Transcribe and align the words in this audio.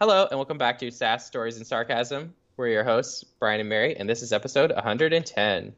Hello, 0.00 0.26
and 0.30 0.38
welcome 0.38 0.58
back 0.58 0.78
to 0.80 0.90
SAS 0.90 1.26
Stories 1.26 1.56
and 1.56 1.66
Sarcasm. 1.66 2.34
We're 2.56 2.68
your 2.68 2.84
hosts, 2.84 3.24
Brian 3.24 3.60
and 3.60 3.68
Mary, 3.68 3.96
and 3.96 4.08
this 4.08 4.22
is 4.22 4.32
episode 4.32 4.72
110. 4.72 5.72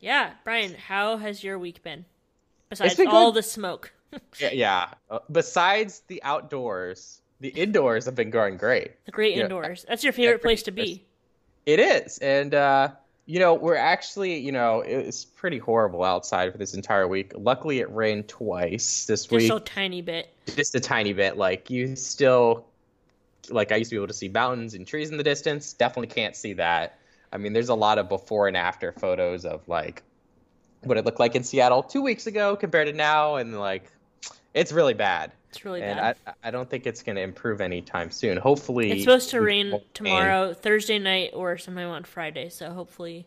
Yeah, 0.00 0.30
Brian, 0.44 0.74
how 0.74 1.16
has 1.16 1.42
your 1.44 1.58
week 1.58 1.82
been? 1.82 2.04
Besides 2.70 2.94
been 2.96 3.08
all 3.08 3.30
good. 3.32 3.38
the 3.38 3.42
smoke. 3.42 3.92
Yeah, 4.38 4.50
yeah. 4.52 4.88
Uh, 5.10 5.20
besides 5.30 6.02
the 6.08 6.22
outdoors, 6.22 7.22
the 7.40 7.48
indoors 7.48 8.04
have 8.04 8.14
been 8.14 8.28
going 8.28 8.58
great. 8.58 9.02
The 9.06 9.10
great 9.10 9.34
Yeah. 9.38 9.44
indoors. 9.44 9.86
That's 9.88 10.04
your 10.04 10.12
favorite 10.12 10.42
place 10.42 10.62
to 10.64 10.70
be. 10.70 11.06
It 11.64 11.80
is, 11.80 12.18
and 12.18 12.54
uh, 12.54 12.88
you 13.24 13.38
know, 13.38 13.54
we're 13.54 13.74
actually, 13.76 14.36
you 14.38 14.52
know, 14.52 14.80
it's 14.82 15.24
pretty 15.24 15.56
horrible 15.56 16.04
outside 16.04 16.52
for 16.52 16.58
this 16.58 16.74
entire 16.74 17.08
week. 17.08 17.32
Luckily, 17.34 17.78
it 17.80 17.90
rained 17.90 18.28
twice 18.28 19.06
this 19.06 19.30
week. 19.30 19.40
Just 19.40 19.44
week, 19.44 19.48
so 19.48 19.58
tiny 19.60 20.02
bit. 20.02 20.28
just 20.56 20.74
a 20.74 20.80
tiny 20.80 21.14
bit. 21.14 21.38
Like 21.38 21.70
you 21.70 21.96
still, 21.96 22.66
like 23.50 23.72
I 23.72 23.76
used 23.76 23.90
to 23.90 23.96
be 23.96 23.98
able 23.98 24.08
to 24.08 24.14
see 24.14 24.28
mountains 24.28 24.74
and 24.74 24.86
trees 24.86 25.10
in 25.10 25.16
the 25.16 25.24
distance. 25.24 25.72
Definitely 25.72 26.14
can't 26.14 26.36
see 26.36 26.52
that. 26.54 26.98
I 27.32 27.38
mean, 27.38 27.52
there's 27.52 27.70
a 27.70 27.74
lot 27.74 27.98
of 27.98 28.08
before 28.08 28.48
and 28.48 28.56
after 28.56 28.92
photos 28.92 29.44
of 29.44 29.66
like 29.68 30.02
what 30.82 30.98
it 30.98 31.04
looked 31.04 31.20
like 31.20 31.34
in 31.34 31.42
Seattle 31.42 31.82
two 31.82 32.02
weeks 32.02 32.26
ago 32.26 32.56
compared 32.56 32.88
to 32.88 32.92
now, 32.92 33.36
and 33.36 33.58
like 33.58 33.90
it's 34.54 34.72
really 34.72 34.94
bad. 34.94 35.32
It's 35.50 35.64
really 35.64 35.82
and 35.82 35.98
bad. 35.98 36.16
I, 36.26 36.48
I 36.48 36.50
don't 36.50 36.68
think 36.68 36.86
it's 36.86 37.02
going 37.02 37.16
to 37.16 37.22
improve 37.22 37.60
anytime 37.60 38.10
soon. 38.10 38.36
Hopefully, 38.36 38.90
it's 38.90 39.04
supposed 39.04 39.30
to 39.30 39.40
rain 39.40 39.80
tomorrow, 39.94 40.54
Thursday 40.54 40.98
night, 40.98 41.30
or 41.34 41.58
sometime 41.58 41.88
on 41.88 42.04
Friday. 42.04 42.48
So 42.48 42.70
hopefully 42.70 43.26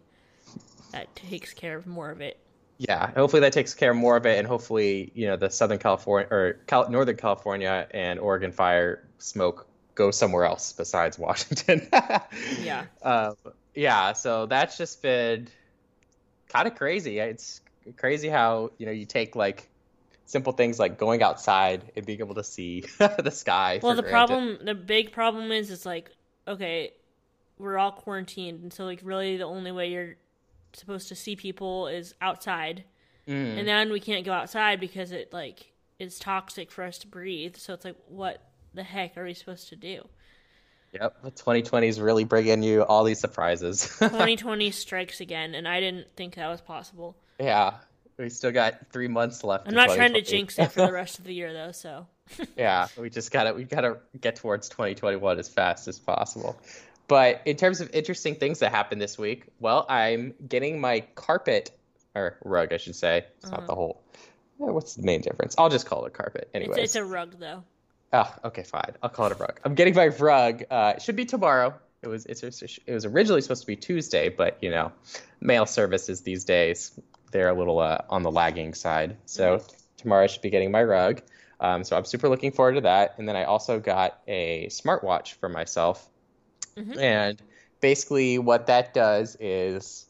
that 0.91 1.13
takes 1.15 1.53
care 1.53 1.75
of 1.75 1.87
more 1.87 2.09
of 2.09 2.21
it. 2.21 2.37
Yeah, 2.77 3.11
hopefully 3.11 3.39
that 3.39 3.53
takes 3.53 3.73
care 3.73 3.91
of 3.91 3.97
more 3.97 4.17
of 4.17 4.25
it, 4.25 4.37
and 4.37 4.45
hopefully, 4.45 5.11
you 5.15 5.27
know, 5.27 5.37
the 5.37 5.49
Southern 5.49 5.77
California 5.77 6.27
or 6.29 6.59
Cal- 6.67 6.89
Northern 6.89 7.15
California 7.15 7.87
and 7.91 8.19
Oregon 8.19 8.51
fire 8.51 9.07
smoke 9.17 9.65
go 9.95 10.11
somewhere 10.11 10.45
else 10.45 10.73
besides 10.73 11.17
Washington. 11.17 11.87
Yeah. 12.61 12.85
Um, 13.01 13.35
yeah. 13.73 14.13
So 14.13 14.45
that's 14.45 14.77
just 14.77 15.01
been 15.01 15.47
kind 16.49 16.67
of 16.67 16.75
crazy. 16.75 17.19
It's 17.19 17.61
crazy 17.97 18.29
how 18.29 18.71
you 18.77 18.85
know 18.85 18.91
you 18.91 19.05
take 19.05 19.35
like 19.35 19.69
simple 20.25 20.53
things 20.53 20.79
like 20.79 20.97
going 20.97 21.21
outside 21.21 21.91
and 21.95 22.05
being 22.05 22.19
able 22.19 22.35
to 22.35 22.43
see 22.43 22.81
the 22.97 23.31
sky. 23.31 23.79
Well, 23.81 23.95
the 23.95 24.01
granted. 24.01 24.11
problem, 24.27 24.57
the 24.65 24.73
big 24.75 25.11
problem 25.11 25.51
is, 25.51 25.69
it's 25.71 25.85
like, 25.85 26.09
okay, 26.47 26.93
we're 27.59 27.77
all 27.77 27.91
quarantined, 27.91 28.61
and 28.63 28.73
so 28.73 28.85
like 28.85 28.99
really 29.03 29.37
the 29.37 29.43
only 29.45 29.71
way 29.71 29.89
you're 29.89 30.15
supposed 30.73 31.07
to 31.09 31.15
see 31.15 31.35
people 31.35 31.87
is 31.87 32.13
outside, 32.21 32.83
Mm. 33.27 33.57
and 33.57 33.67
then 33.67 33.91
we 33.91 33.99
can't 33.99 34.23
go 34.23 34.31
outside 34.31 34.79
because 34.79 35.11
it 35.11 35.33
like 35.33 35.71
is 35.97 36.19
toxic 36.19 36.71
for 36.71 36.83
us 36.83 36.99
to 36.99 37.07
breathe. 37.07 37.55
So 37.55 37.73
it's 37.73 37.83
like, 37.83 37.95
what 38.07 38.39
the 38.75 38.83
heck 38.83 39.17
are 39.17 39.23
we 39.23 39.33
supposed 39.33 39.69
to 39.69 39.75
do? 39.75 40.03
Yep, 40.93 41.23
2020 41.23 41.87
is 41.87 41.99
really 41.99 42.23
bringing 42.23 42.63
you 42.63 42.83
all 42.83 43.03
these 43.03 43.19
surprises. 43.19 43.87
2020 43.99 44.71
strikes 44.71 45.19
again, 45.19 45.53
and 45.55 45.67
I 45.67 45.79
didn't 45.81 46.07
think 46.15 46.35
that 46.35 46.47
was 46.47 46.61
possible. 46.61 47.15
yeah, 47.39 47.75
we 48.17 48.29
still 48.29 48.51
got 48.53 48.75
three 48.93 49.09
months 49.09 49.43
left. 49.43 49.67
I'm 49.67 49.73
not 49.73 49.89
trying 49.89 50.13
to 50.13 50.21
jinx 50.21 50.57
it 50.57 50.71
for 50.71 50.85
the 50.87 50.93
rest 51.01 51.19
of 51.19 51.25
the 51.25 51.33
year, 51.33 51.51
though. 51.51 51.73
So 51.73 52.07
yeah, 52.57 52.87
we 52.97 53.09
just 53.09 53.31
gotta 53.31 53.53
we 53.53 53.65
gotta 53.65 53.97
get 54.21 54.37
towards 54.37 54.69
2021 54.69 55.37
as 55.37 55.49
fast 55.49 55.87
as 55.89 55.99
possible. 55.99 56.57
But 57.09 57.41
in 57.45 57.57
terms 57.57 57.81
of 57.81 57.93
interesting 57.93 58.35
things 58.35 58.59
that 58.59 58.71
happened 58.71 59.01
this 59.01 59.17
week, 59.17 59.47
well, 59.59 59.85
I'm 59.89 60.33
getting 60.47 60.79
my 60.79 61.01
carpet 61.15 61.71
or 62.15 62.37
rug, 62.43 62.71
I 62.71 62.77
should 62.77 62.95
say. 62.95 63.25
It's 63.39 63.51
not 63.51 63.59
Uh-huh. 63.59 63.67
the 63.67 63.75
whole. 63.75 64.01
What's 64.57 64.95
the 64.95 65.03
main 65.03 65.19
difference? 65.19 65.53
I'll 65.57 65.69
just 65.69 65.85
call 65.85 66.05
it 66.05 66.07
a 66.07 66.11
carpet, 66.11 66.49
it's, 66.53 66.77
it's 66.77 66.95
a 66.95 67.03
rug, 67.03 67.35
though. 67.37 67.63
Oh, 68.13 68.33
okay, 68.45 68.63
fine. 68.63 68.93
I'll 69.03 69.09
call 69.09 69.27
it 69.27 69.33
a 69.33 69.35
rug. 69.35 69.59
I'm 69.63 69.75
getting 69.75 69.95
my 69.95 70.07
rug. 70.07 70.63
Uh, 70.69 70.93
it 70.95 71.01
should 71.01 71.15
be 71.15 71.25
tomorrow. 71.25 71.73
It 72.01 72.07
was 72.07 72.25
it's 72.25 72.43
it 72.43 72.93
was 72.93 73.05
originally 73.05 73.41
supposed 73.41 73.61
to 73.61 73.67
be 73.67 73.75
Tuesday, 73.75 74.29
but 74.29 74.57
you 74.61 74.69
know, 74.69 74.91
mail 75.41 75.65
services 75.65 76.21
these 76.21 76.43
days 76.43 76.97
they're 77.31 77.49
a 77.49 77.53
little 77.53 77.79
uh, 77.79 77.97
on 78.09 78.23
the 78.23 78.31
lagging 78.31 78.73
side. 78.73 79.17
So 79.25 79.61
tomorrow 79.97 80.23
I 80.23 80.27
should 80.27 80.41
be 80.41 80.49
getting 80.49 80.71
my 80.71 80.83
rug. 80.83 81.21
Um, 81.59 81.83
so 81.83 81.97
I'm 81.97 82.05
super 82.05 82.29
looking 82.29 82.51
forward 82.51 82.75
to 82.75 82.81
that. 82.81 83.15
And 83.17 83.27
then 83.27 83.35
I 83.35 83.43
also 83.43 83.79
got 83.79 84.21
a 84.27 84.67
smartwatch 84.67 85.33
for 85.33 85.49
myself. 85.49 86.07
Mhm. 86.77 86.97
And 86.97 87.41
basically, 87.81 88.37
what 88.39 88.67
that 88.67 88.93
does 88.93 89.35
is 89.39 90.05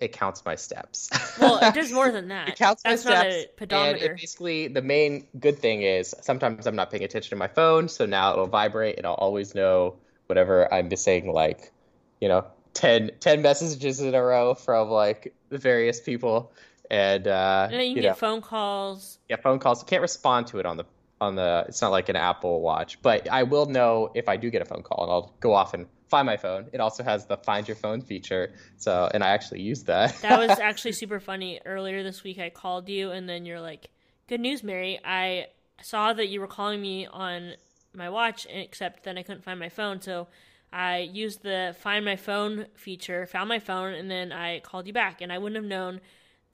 it 0.00 0.12
counts 0.12 0.44
my 0.44 0.54
steps. 0.54 1.08
Well, 1.38 1.58
it 1.60 1.74
does 1.74 1.92
more 1.92 2.10
than 2.10 2.28
that. 2.34 2.48
It 2.48 2.56
counts 2.56 2.82
my 2.84 2.90
That's 2.92 3.04
not 3.04 3.18
steps, 3.18 3.34
a 3.34 3.38
and 3.40 3.56
pedometer. 3.56 4.04
it 4.06 4.16
basically, 4.16 4.68
the 4.68 4.82
main 4.82 5.26
good 5.38 5.58
thing 5.58 5.82
is 5.82 6.14
sometimes 6.22 6.66
I'm 6.66 6.76
not 6.76 6.90
paying 6.90 7.04
attention 7.04 7.30
to 7.30 7.36
my 7.36 7.48
phone, 7.48 7.88
so 7.88 8.06
now 8.06 8.32
it'll 8.32 8.46
vibrate 8.46 8.96
and 8.98 9.06
I'll 9.06 9.14
always 9.14 9.54
know 9.54 9.96
whatever 10.26 10.72
I'm 10.72 10.88
missing, 10.88 11.30
like, 11.32 11.72
you 12.20 12.28
know, 12.28 12.46
10, 12.74 13.12
10 13.20 13.42
messages 13.42 14.00
in 14.00 14.14
a 14.14 14.22
row 14.22 14.54
from 14.54 14.88
like 14.90 15.34
the 15.50 15.58
various 15.58 16.00
people. 16.00 16.52
And, 16.90 17.26
uh, 17.28 17.68
and 17.70 17.80
then 17.80 17.86
you 17.88 17.94
can 17.94 17.96
you 17.96 18.02
get 18.02 18.08
know, 18.10 18.14
phone 18.14 18.40
calls. 18.42 19.18
yeah, 19.28 19.36
phone 19.36 19.58
calls. 19.58 19.82
I 19.82 19.86
can't 19.86 20.02
respond 20.02 20.46
to 20.48 20.58
it 20.58 20.66
on 20.66 20.76
the, 20.76 20.84
on 21.20 21.34
the, 21.36 21.64
it's 21.68 21.82
not 21.82 21.90
like 21.90 22.08
an 22.08 22.16
Apple 22.16 22.60
Watch, 22.60 23.00
but 23.02 23.28
I 23.30 23.42
will 23.44 23.66
know 23.66 24.10
if 24.14 24.28
I 24.28 24.36
do 24.36 24.50
get 24.50 24.62
a 24.62 24.66
phone 24.66 24.82
call 24.82 25.04
and 25.04 25.12
I'll 25.12 25.34
go 25.40 25.52
off 25.54 25.74
and 25.74 25.86
find 26.08 26.26
my 26.26 26.36
phone. 26.36 26.68
It 26.72 26.80
also 26.80 27.02
has 27.02 27.26
the 27.26 27.36
find 27.36 27.66
your 27.66 27.76
phone 27.76 28.00
feature. 28.00 28.52
So, 28.76 29.08
and 29.12 29.22
I 29.24 29.28
actually 29.28 29.62
used 29.62 29.86
that. 29.86 30.20
That 30.22 30.38
was 30.38 30.58
actually 30.58 30.92
super 30.92 31.20
funny. 31.20 31.60
Earlier 31.64 32.02
this 32.02 32.22
week, 32.22 32.38
I 32.38 32.50
called 32.50 32.88
you, 32.88 33.10
and 33.10 33.28
then 33.28 33.44
you're 33.44 33.60
like, 33.60 33.90
"Good 34.28 34.40
news, 34.40 34.62
Mary. 34.62 34.98
I 35.04 35.48
saw 35.82 36.12
that 36.12 36.28
you 36.28 36.40
were 36.40 36.46
calling 36.46 36.80
me 36.80 37.06
on 37.06 37.54
my 37.94 38.08
watch, 38.10 38.46
except 38.50 39.04
then 39.04 39.18
I 39.18 39.22
couldn't 39.22 39.44
find 39.44 39.58
my 39.58 39.68
phone, 39.68 40.00
so." 40.00 40.28
I 40.72 40.98
used 40.98 41.42
the 41.42 41.76
find 41.78 42.04
my 42.04 42.16
phone 42.16 42.66
feature, 42.74 43.24
found 43.26 43.48
my 43.48 43.60
phone, 43.60 43.94
and 43.94 44.10
then 44.10 44.32
I 44.32 44.58
called 44.60 44.86
you 44.88 44.92
back. 44.92 45.20
And 45.22 45.32
I 45.32 45.38
wouldn't 45.38 45.56
have 45.56 45.64
known 45.64 46.00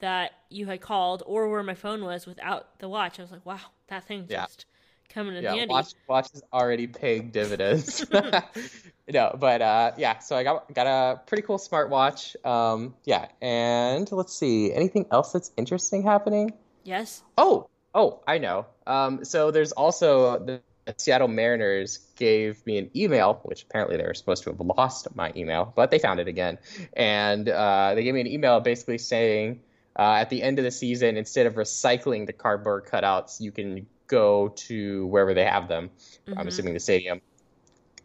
that 0.01 0.33
you 0.51 0.67
had 0.67 0.81
called 0.81 1.23
or 1.27 1.49
where 1.49 1.63
my 1.63 1.75
phone 1.75 2.05
was 2.05 2.27
without 2.27 2.79
the 2.79 2.89
watch. 2.89 3.19
I 3.19 3.23
was 3.23 3.33
like, 3.33 3.47
wow, 3.47 3.59
that 3.89 4.05
thing 4.05 4.27
Yeah. 4.29 4.43
just 4.45 4.67
coming 5.13 5.37
in 5.37 5.45
yeah, 5.45 5.55
handy. 5.55 5.73
watch 5.73 5.95
watch 6.09 6.29
is 6.35 6.43
already 6.53 6.87
paying 6.87 7.31
dividends. 7.31 8.05
no, 9.09 9.37
but 9.39 9.63
uh, 9.63 9.93
yeah, 9.97 10.19
so 10.19 10.37
I 10.37 10.43
got 10.43 10.73
got 10.73 10.87
a 10.87 11.21
pretty 11.27 11.43
cool 11.43 11.59
smartwatch. 11.59 12.35
Um, 12.45 12.95
yeah, 13.05 13.29
and 13.41 14.11
let's 14.13 14.35
see, 14.35 14.73
anything 14.73 15.07
else 15.11 15.33
that's 15.33 15.53
interesting 15.57 16.03
happening? 16.03 16.53
Yes. 16.85 17.23
Oh, 17.39 17.69
oh, 17.95 18.21
I 18.27 18.39
know. 18.39 18.67
Um, 18.87 19.25
so 19.25 19.51
there's 19.51 19.73
also 19.73 20.39
the 20.39 20.61
Seattle 20.97 21.29
Mariners 21.29 21.99
gave 22.17 22.65
me 22.67 22.79
an 22.79 22.91
email, 22.97 23.41
which 23.45 23.63
apparently 23.63 23.97
they 23.97 24.05
were 24.05 24.15
supposed 24.15 24.43
to 24.45 24.51
have 24.51 24.61
lost 24.61 25.15
my 25.15 25.33
email, 25.37 25.73
but 25.75 25.91
they 25.91 25.99
found 25.99 26.19
it 26.19 26.29
again, 26.29 26.59
and 26.95 27.49
uh, 27.49 27.95
they 27.95 28.03
gave 28.03 28.15
me 28.15 28.21
an 28.21 28.27
email 28.29 28.61
basically 28.61 28.99
saying. 28.99 29.61
Uh, 29.95 30.15
at 30.21 30.31
the 30.31 30.43
end 30.43 30.59
of 30.59 30.65
the 30.65 30.71
season, 30.71 31.19
instead 31.19 31.45
of 31.45 31.53
recycling 31.57 32.27
the 32.27 32.33
cardboard 32.33 32.87
cutouts, 32.87 33.43
you 33.43 33.53
can 33.53 33.87
go 34.13 34.49
to 34.69 35.07
wherever 35.07 35.33
they 35.35 35.45
have 35.45 35.67
them. 35.69 35.91
I'm 36.29 36.35
Mhm. 36.35 36.47
assuming 36.49 36.75
the 36.75 36.81
stadium, 36.81 37.21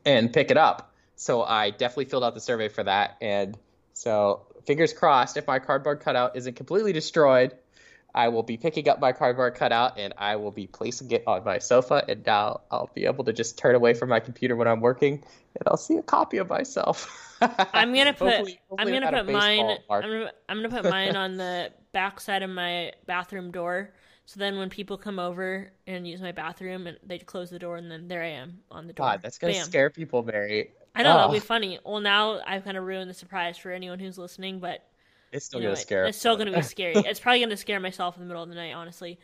and 0.06 0.31
pick 0.31 0.50
it 0.51 0.57
up. 0.57 0.94
So 1.16 1.44
I 1.44 1.69
definitely 1.72 2.06
filled 2.06 2.23
out 2.23 2.34
the 2.34 2.40
survey 2.40 2.69
for 2.69 2.84
that. 2.84 3.18
And 3.22 3.57
so 3.94 4.46
fingers 4.66 4.94
crossed, 4.94 5.35
if 5.38 5.46
my 5.47 5.59
cardboard 5.59 6.00
cutout 6.00 6.35
isn't 6.38 6.56
completely 6.56 6.94
destroyed, 6.94 7.56
I 8.16 8.29
will 8.29 8.44
be 8.44 8.57
picking 8.57 8.88
up 8.88 9.00
my 9.00 9.12
cardboard 9.12 9.56
cutout 9.56 10.00
and 10.00 10.13
I 10.17 10.38
will 10.38 10.51
be 10.51 10.66
placing 10.66 11.12
it 11.12 11.23
on 11.28 11.44
my 11.44 11.59
sofa. 11.59 12.03
And 12.07 12.25
now 12.25 12.62
I'll 12.72 12.90
be 12.96 13.06
able 13.06 13.25
to 13.25 13.34
just 13.34 13.57
turn 13.57 13.75
away 13.75 13.94
from 13.94 14.09
my 14.09 14.19
computer 14.19 14.56
when 14.56 14.67
I'm 14.67 14.79
working 14.79 15.13
and 15.56 15.63
I'll 15.67 15.78
see 15.78 15.97
a 15.97 16.01
copy 16.03 16.38
of 16.38 16.47
myself. 16.50 16.97
I'm 17.41 17.94
gonna 17.94 18.13
put 18.13 18.34
Hopefully- 18.34 18.59
I'm 18.79 18.88
gonna 18.91 19.12
put 19.12 19.31
mine. 19.31 19.78
I'm 19.90 20.01
gonna, 20.01 20.31
I'm 20.50 20.57
gonna 20.62 20.69
put 20.81 20.90
mine 20.90 21.16
on 21.16 21.38
the 21.38 21.72
back 21.91 22.19
side 22.22 22.44
of 22.44 22.50
my 22.50 22.94
bathroom 23.06 23.52
door. 23.52 23.93
So 24.28 24.41
then 24.41 24.58
when 24.58 24.70
people 24.70 24.97
come 24.97 25.20
over 25.20 25.72
and 25.88 26.06
use 26.06 26.20
my 26.22 26.34
bathroom 26.34 26.85
and 26.85 26.97
they 27.02 27.18
close 27.18 27.50
the 27.50 27.59
door 27.59 27.78
and 27.78 27.90
then 27.90 28.09
there 28.09 28.22
I 28.22 28.28
am 28.32 28.59
on 28.70 28.85
the 28.85 28.91
door. 28.91 29.08
God, 29.08 29.22
that's 29.24 29.38
gonna 29.38 29.53
Bam. 29.53 29.64
scare 29.66 29.90
people, 29.90 30.22
Mary. 30.22 30.72
I 30.94 31.03
know 31.03 31.14
that'll 31.14 31.29
Oh, 31.29 31.34
be 31.34 31.40
funny. 31.40 31.79
Well 31.85 32.02
now 32.02 32.41
I've 32.46 32.66
kind 32.66 32.76
of 32.76 32.84
ruined 32.84 33.09
the 33.09 33.14
surprise 33.14 33.58
for 33.58 33.72
anyone 33.72 34.00
who's 34.00 34.18
listening, 34.18 34.59
but 34.59 34.84
It's 35.32 35.46
still 35.46 35.62
gonna 35.62 35.72
it- 35.72 35.78
scare. 35.78 36.06
it's 36.06 36.18
still 36.18 36.35
gonna 36.35 36.52
be 36.52 36.62
scary. 36.62 36.94
it's 36.97 37.22
probably 37.22 37.40
gonna 37.40 37.56
scare 37.56 37.79
myself 37.79 38.18
in 38.18 38.22
the 38.24 38.28
middle 38.28 38.44
of 38.44 38.50
the 38.50 38.56
night, 38.56 38.74
honestly. 38.74 39.18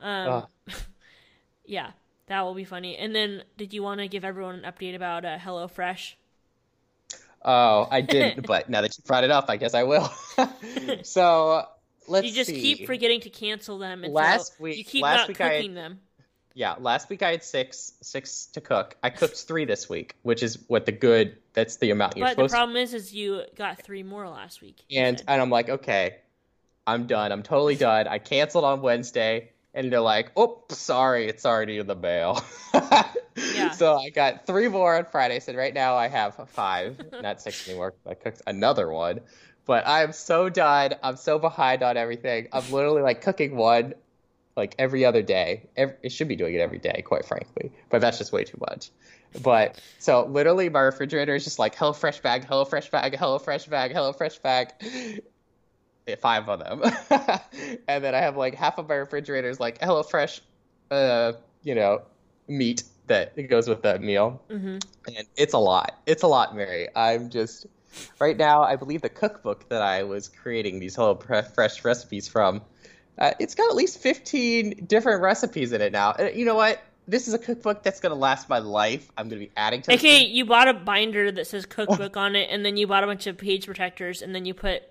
Um, 0.00 0.46
yeah, 1.64 1.92
that 2.26 2.42
will 2.42 2.54
be 2.54 2.64
funny. 2.64 2.96
And 2.96 3.14
then 3.14 3.44
did 3.56 3.72
you 3.72 3.84
want 3.84 4.00
to 4.00 4.08
give 4.08 4.24
everyone 4.24 4.56
an 4.64 4.72
update 4.72 4.96
about 4.96 5.24
uh, 5.24 5.38
HelloFresh? 5.38 6.14
Oh, 7.44 7.86
I 7.90 8.00
didn't, 8.00 8.44
but 8.48 8.68
now 8.68 8.80
that 8.80 8.98
you 8.98 9.04
brought 9.06 9.22
it 9.22 9.30
up, 9.30 9.46
I 9.48 9.56
guess 9.56 9.74
I 9.74 9.84
will. 9.84 10.10
so 11.02 11.64
let's 12.08 12.26
you 12.26 12.32
just 12.34 12.50
see. 12.50 12.60
keep 12.60 12.86
forgetting 12.86 13.20
to 13.22 13.30
cancel 13.30 13.78
them. 13.78 14.04
And 14.04 14.12
Last 14.12 14.58
week- 14.60 14.76
you 14.78 14.84
keep 14.84 15.02
last 15.02 15.18
not 15.20 15.28
week 15.28 15.40
I- 15.40 15.56
cooking 15.56 15.74
them. 15.74 16.00
Yeah, 16.54 16.74
last 16.80 17.08
week 17.08 17.22
I 17.22 17.30
had 17.30 17.44
six 17.44 17.92
six 18.02 18.46
to 18.46 18.60
cook. 18.60 18.96
I 19.00 19.10
cooked 19.10 19.36
three 19.36 19.64
this 19.64 19.88
week, 19.88 20.16
which 20.22 20.42
is 20.42 20.58
what 20.66 20.86
the 20.86 20.92
good. 20.92 21.36
That's 21.52 21.76
the 21.76 21.90
amount 21.90 22.16
you're 22.16 22.26
But 22.26 22.30
the 22.30 22.34
supposed. 22.48 22.52
problem 22.52 22.76
is, 22.76 22.94
is 22.94 23.14
you 23.14 23.42
got 23.54 23.80
three 23.82 24.02
more 24.02 24.28
last 24.28 24.60
week. 24.60 24.82
And 24.90 25.22
and 25.28 25.40
I'm 25.40 25.50
like, 25.50 25.68
okay, 25.68 26.16
I'm 26.84 27.06
done. 27.06 27.30
I'm 27.30 27.44
totally 27.44 27.76
done. 27.76 28.08
I 28.08 28.18
canceled 28.18 28.64
on 28.64 28.82
Wednesday, 28.82 29.50
and 29.72 29.92
they're 29.92 30.00
like, 30.00 30.32
"Oh, 30.36 30.64
sorry, 30.70 31.28
it's 31.28 31.46
already 31.46 31.78
in 31.78 31.86
the 31.86 31.94
mail." 31.94 32.42
Yeah. 32.74 33.12
So 33.74 33.96
I 33.96 34.10
got 34.10 34.46
three 34.46 34.66
more 34.66 34.96
on 34.96 35.04
Friday. 35.04 35.38
So 35.38 35.52
right 35.54 35.72
now 35.72 35.94
I 35.94 36.08
have 36.08 36.34
five, 36.50 37.00
not 37.22 37.40
six 37.40 37.68
anymore. 37.68 37.94
I 38.04 38.14
cooked 38.14 38.42
another 38.48 38.90
one, 38.90 39.20
but 39.68 39.86
I'm 39.86 40.12
so 40.12 40.48
done. 40.48 40.94
I'm 41.02 41.16
so 41.16 41.38
behind 41.38 41.82
on 41.82 41.98
everything. 41.98 42.48
I'm 42.54 42.72
literally 42.72 43.02
like 43.02 43.20
cooking 43.20 43.54
one 43.54 43.92
like 44.56 44.74
every 44.78 45.04
other 45.04 45.22
day. 45.22 45.68
Every, 45.76 45.94
it 46.02 46.10
should 46.10 46.26
be 46.26 46.36
doing 46.36 46.54
it 46.54 46.60
every 46.60 46.78
day, 46.78 47.02
quite 47.02 47.26
frankly, 47.26 47.70
but 47.90 48.00
that's 48.00 48.16
just 48.16 48.32
way 48.32 48.44
too 48.44 48.56
much. 48.66 48.90
But 49.42 49.78
so 49.98 50.24
literally, 50.24 50.70
my 50.70 50.80
refrigerator 50.80 51.34
is 51.34 51.44
just 51.44 51.58
like 51.58 51.74
Hello 51.74 51.92
Fresh 51.92 52.20
bag, 52.20 52.46
Hello 52.46 52.64
Fresh 52.64 52.90
bag, 52.90 53.14
Hello 53.14 53.38
Fresh 53.38 53.66
bag, 53.66 53.92
Hello 53.92 54.12
Fresh 54.12 54.38
bag. 54.38 54.72
Five 56.22 56.48
of 56.48 56.60
them, 56.60 56.82
and 57.86 58.02
then 58.02 58.14
I 58.14 58.20
have 58.20 58.38
like 58.38 58.54
half 58.54 58.78
of 58.78 58.88
my 58.88 58.94
refrigerator 58.94 59.50
is 59.50 59.60
like 59.60 59.76
Hello 59.82 60.02
Fresh, 60.02 60.40
uh, 60.90 61.32
you 61.62 61.74
know, 61.74 62.00
meat 62.48 62.84
that 63.08 63.36
goes 63.50 63.68
with 63.68 63.82
that 63.82 64.00
meal, 64.00 64.40
hmm 64.48 64.78
and 65.06 65.26
it's 65.36 65.52
a 65.52 65.58
lot. 65.58 66.00
It's 66.06 66.22
a 66.22 66.26
lot, 66.26 66.56
Mary. 66.56 66.88
I'm 66.96 67.28
just 67.28 67.66
right 68.18 68.36
now. 68.36 68.62
I 68.62 68.76
believe 68.76 69.02
the 69.02 69.08
cookbook 69.08 69.68
that 69.68 69.82
I 69.82 70.02
was 70.02 70.28
creating 70.28 70.78
these 70.80 70.94
Hello 70.96 71.14
Fresh 71.16 71.84
recipes 71.84 72.28
from, 72.28 72.62
uh, 73.18 73.32
it's 73.38 73.54
got 73.54 73.68
at 73.70 73.76
least 73.76 73.98
15 74.00 74.86
different 74.86 75.22
recipes 75.22 75.72
in 75.72 75.80
it 75.80 75.92
now. 75.92 76.12
And 76.12 76.36
you 76.36 76.44
know 76.44 76.54
what? 76.54 76.82
This 77.06 77.26
is 77.26 77.32
a 77.32 77.38
cookbook 77.38 77.82
that's 77.82 78.00
gonna 78.00 78.14
last 78.14 78.50
my 78.50 78.58
life. 78.58 79.10
I'm 79.16 79.28
gonna 79.28 79.40
be 79.40 79.50
adding 79.56 79.80
to. 79.82 79.92
It. 79.92 79.98
Okay, 79.98 80.24
you 80.26 80.44
bought 80.44 80.68
a 80.68 80.74
binder 80.74 81.32
that 81.32 81.46
says 81.46 81.64
cookbook 81.64 82.16
on 82.18 82.36
it, 82.36 82.50
and 82.50 82.64
then 82.64 82.76
you 82.76 82.86
bought 82.86 83.02
a 83.02 83.06
bunch 83.06 83.26
of 83.26 83.38
page 83.38 83.64
protectors, 83.64 84.20
and 84.20 84.34
then 84.34 84.44
you 84.44 84.52
put 84.52 84.82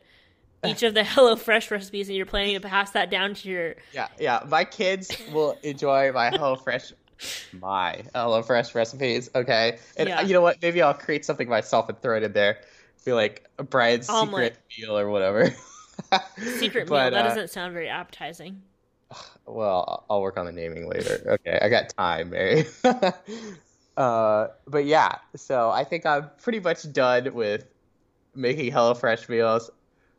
each 0.65 0.81
of 0.81 0.95
the 0.95 1.01
HelloFresh 1.03 1.69
recipes, 1.69 2.07
and 2.09 2.17
you're 2.17 2.25
planning 2.25 2.59
to 2.59 2.67
pass 2.67 2.89
that 2.91 3.11
down 3.11 3.35
to 3.35 3.47
your. 3.49 3.75
Yeah, 3.94 4.07
yeah. 4.19 4.39
My 4.47 4.63
kids 4.63 5.15
will 5.31 5.55
enjoy 5.61 6.11
my 6.11 6.31
HelloFresh, 6.31 6.94
my 7.53 8.01
HelloFresh 8.15 8.73
recipes. 8.73 9.29
Okay, 9.35 9.77
and 9.95 10.09
Yeah. 10.09 10.21
you 10.21 10.33
know 10.33 10.41
what? 10.41 10.59
Maybe 10.59 10.81
I'll 10.81 10.95
create 10.95 11.23
something 11.23 11.47
myself 11.47 11.88
and 11.88 12.01
throw 12.01 12.17
it 12.17 12.23
in 12.23 12.33
there. 12.33 12.61
Be 13.07 13.13
like 13.13 13.48
Brian's 13.69 14.09
Omelet. 14.09 14.56
secret 14.56 14.89
meal 14.89 15.00
or 15.00 15.09
whatever. 15.09 15.56
Secret 16.59 16.88
But, 16.89 17.13
meal. 17.13 17.24
That 17.24 17.25
uh, 17.25 17.30
doesn't 17.30 17.50
sound 17.51 17.71
very 17.74 17.88
appetizing. 17.88 18.62
Well, 19.45 20.04
I'll 20.09 20.21
work 20.21 20.36
on 20.38 20.45
the 20.45 20.51
naming 20.51 20.89
later. 20.89 21.21
Okay, 21.25 21.57
I 21.62 21.69
got 21.69 21.88
time, 21.88 22.31
Mary. 22.31 22.65
uh, 23.95 24.48
but 24.68 24.83
yeah, 24.83 25.19
so 25.38 25.69
I 25.69 25.86
think 25.86 26.06
I'm 26.06 26.30
pretty 26.44 26.59
much 26.59 26.92
done 26.92 27.33
with 27.33 27.63
making 28.36 28.74
HelloFresh 28.74 29.30
meals 29.30 29.71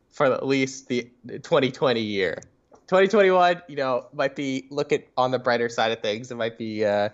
for 0.08 0.32
at 0.32 0.46
least 0.46 0.88
the 0.88 1.10
2020 1.26 2.00
year. 2.00 2.40
2021, 2.86 3.60
you 3.68 3.76
know, 3.76 4.06
might 4.14 4.34
be 4.34 4.66
looking 4.70 5.02
on 5.18 5.30
the 5.30 5.38
brighter 5.38 5.68
side 5.68 5.92
of 5.92 6.00
things. 6.00 6.30
It 6.30 6.36
might 6.36 6.56
be 6.56 6.86
uh, 6.86 7.10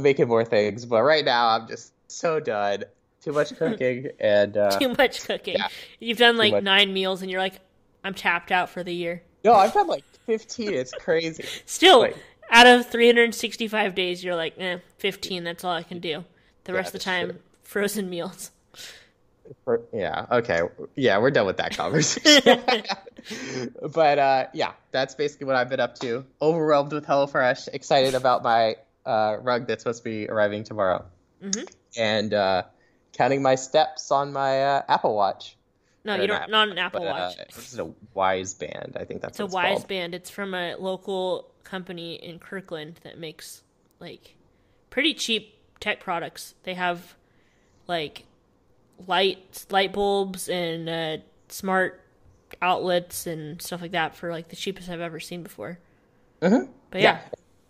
making 0.00 0.28
more 0.28 0.46
things, 0.46 0.86
but 0.86 1.02
right 1.02 1.26
now 1.26 1.48
I'm 1.48 1.68
just 1.68 1.92
so 2.10 2.40
done. 2.40 2.84
Too 3.28 3.34
much 3.34 3.54
cooking 3.58 4.08
and 4.18 4.56
uh, 4.56 4.70
Too 4.78 4.88
much 4.96 5.22
cooking. 5.26 5.56
yeah. 5.58 5.68
You've 6.00 6.16
done 6.16 6.38
like 6.38 6.62
nine 6.62 6.94
meals, 6.94 7.20
and 7.20 7.30
you're 7.30 7.40
like, 7.42 7.60
I'm 8.02 8.14
tapped 8.14 8.50
out 8.50 8.70
for 8.70 8.82
the 8.82 8.94
year. 8.94 9.22
no, 9.44 9.52
I've 9.52 9.74
done 9.74 9.86
like 9.86 10.02
15. 10.24 10.72
It's 10.72 10.92
crazy. 10.92 11.44
Still, 11.66 12.00
Like- 12.00 12.16
out 12.50 12.66
of 12.66 12.86
365 12.86 13.94
days, 13.94 14.24
you're 14.24 14.34
like, 14.34 14.54
eh, 14.58 14.78
15. 14.96 15.44
That's 15.44 15.62
all 15.62 15.72
I 15.74 15.82
can 15.82 15.98
do. 16.00 16.24
The 16.64 16.72
Yeah, 16.72 16.78
rest 16.78 16.94
of 16.94 17.00
the 17.00 17.04
time, 17.04 17.30
true. 17.32 17.38
frozen 17.64 18.08
meals. 18.08 18.50
For- 19.66 19.82
yeah. 19.92 20.24
Okay. 20.30 20.62
Yeah, 20.94 21.18
we're 21.18 21.30
done 21.30 21.44
with 21.44 21.58
that 21.58 21.76
conversation. 21.76 22.62
but 23.92 24.18
uh, 24.18 24.46
yeah, 24.54 24.72
that's 24.90 25.14
basically 25.14 25.46
what 25.48 25.56
I've 25.56 25.68
been 25.68 25.80
up 25.80 25.98
to. 25.98 26.24
Overwhelmed 26.40 26.94
with 26.94 27.04
HelloFresh. 27.06 27.68
Excited 27.74 28.14
about 28.14 28.42
my 28.42 28.76
uh, 29.04 29.36
rug 29.42 29.66
that's 29.66 29.82
supposed 29.82 30.02
to 30.02 30.04
be 30.04 30.28
arriving 30.30 30.64
tomorrow, 30.64 31.04
hmm 31.42 31.50
and 31.96 32.32
uh, 32.34 32.62
counting 33.12 33.42
my 33.42 33.54
steps 33.54 34.10
on 34.10 34.32
my 34.32 34.62
uh, 34.62 34.82
Apple 34.88 35.14
Watch. 35.14 35.56
No, 36.04 36.14
Or 36.14 36.20
you 36.22 36.26
not 36.28 36.40
don't. 36.42 36.50
Not 36.50 36.68
an 36.68 36.78
Apple 36.78 37.00
But, 37.00 37.06
uh, 37.08 37.32
Watch. 37.38 37.54
this 37.54 37.72
is 37.72 37.78
a 37.78 37.90
Wyze 38.16 38.58
Band. 38.58 38.96
I 38.98 39.04
think 39.04 39.20
that's 39.20 39.32
It's 39.32 39.40
a 39.40 39.44
it's 39.44 39.54
Wyze 39.54 39.68
called. 39.74 39.88
Band. 39.88 40.14
It's 40.14 40.30
from 40.30 40.54
a 40.54 40.74
local 40.76 41.50
company 41.64 42.14
in 42.14 42.38
Kirkland 42.38 43.00
that 43.02 43.18
makes 43.18 43.62
like 44.00 44.36
pretty 44.90 45.12
cheap 45.14 45.54
tech 45.80 46.00
products. 46.00 46.54
They 46.62 46.74
have 46.74 47.14
like 47.86 48.24
light 49.06 49.66
light 49.70 49.92
bulbs 49.92 50.48
and 50.48 50.88
uh, 50.88 51.16
smart 51.48 52.00
outlets 52.62 53.26
and 53.26 53.60
stuff 53.60 53.82
like 53.82 53.92
that 53.92 54.16
for 54.16 54.30
like 54.30 54.48
the 54.48 54.56
cheapest 54.56 54.88
I've 54.88 55.00
ever 55.00 55.20
seen 55.20 55.42
before. 55.42 55.78
Mhm. 56.40 56.68
But 56.90 57.00
yeah. 57.02 57.20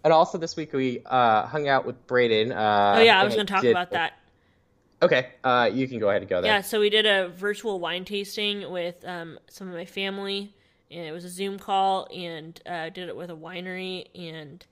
And 0.05 0.13
also 0.13 0.39
this 0.39 0.55
week 0.55 0.73
we 0.73 1.03
uh, 1.07 1.47
hung 1.47 1.67
out 1.69 1.85
with 1.85 2.07
Braden. 2.07 2.53
Uh, 2.53 2.95
Oh 2.99 3.01
yeah, 3.03 3.21
I 3.21 3.25
was 3.25 3.35
going 3.35 3.47
to 3.47 3.53
talk 3.53 3.63
did- 3.63 3.73
about 3.73 3.91
that. 3.91 4.18
Okay, 5.01 5.29
uh, 5.45 5.71
you 5.73 5.87
can 5.87 5.99
go 5.99 6.09
ahead 6.09 6.23
and 6.23 6.29
go 6.29 6.41
there. 6.43 6.53
Yeah, 6.53 6.61
so 6.61 6.81
we 6.81 6.91
did 6.91 7.07
a 7.07 7.29
virtual 7.29 7.79
wine 7.79 8.05
tasting 8.05 8.71
with 8.71 9.05
um, 9.05 9.39
some 9.49 9.69
of 9.69 9.75
my 9.75 9.85
family, 9.85 10.55
and 10.91 11.07
it 11.07 11.13
was 11.13 11.25
a 11.25 11.29
Zoom 11.29 11.59
call, 11.59 12.09
and 12.15 12.61
uh, 12.67 12.89
did 12.89 13.09
it 13.09 13.17
with 13.17 13.31
a 13.31 13.37
winery. 13.37 14.07
And 14.15 14.65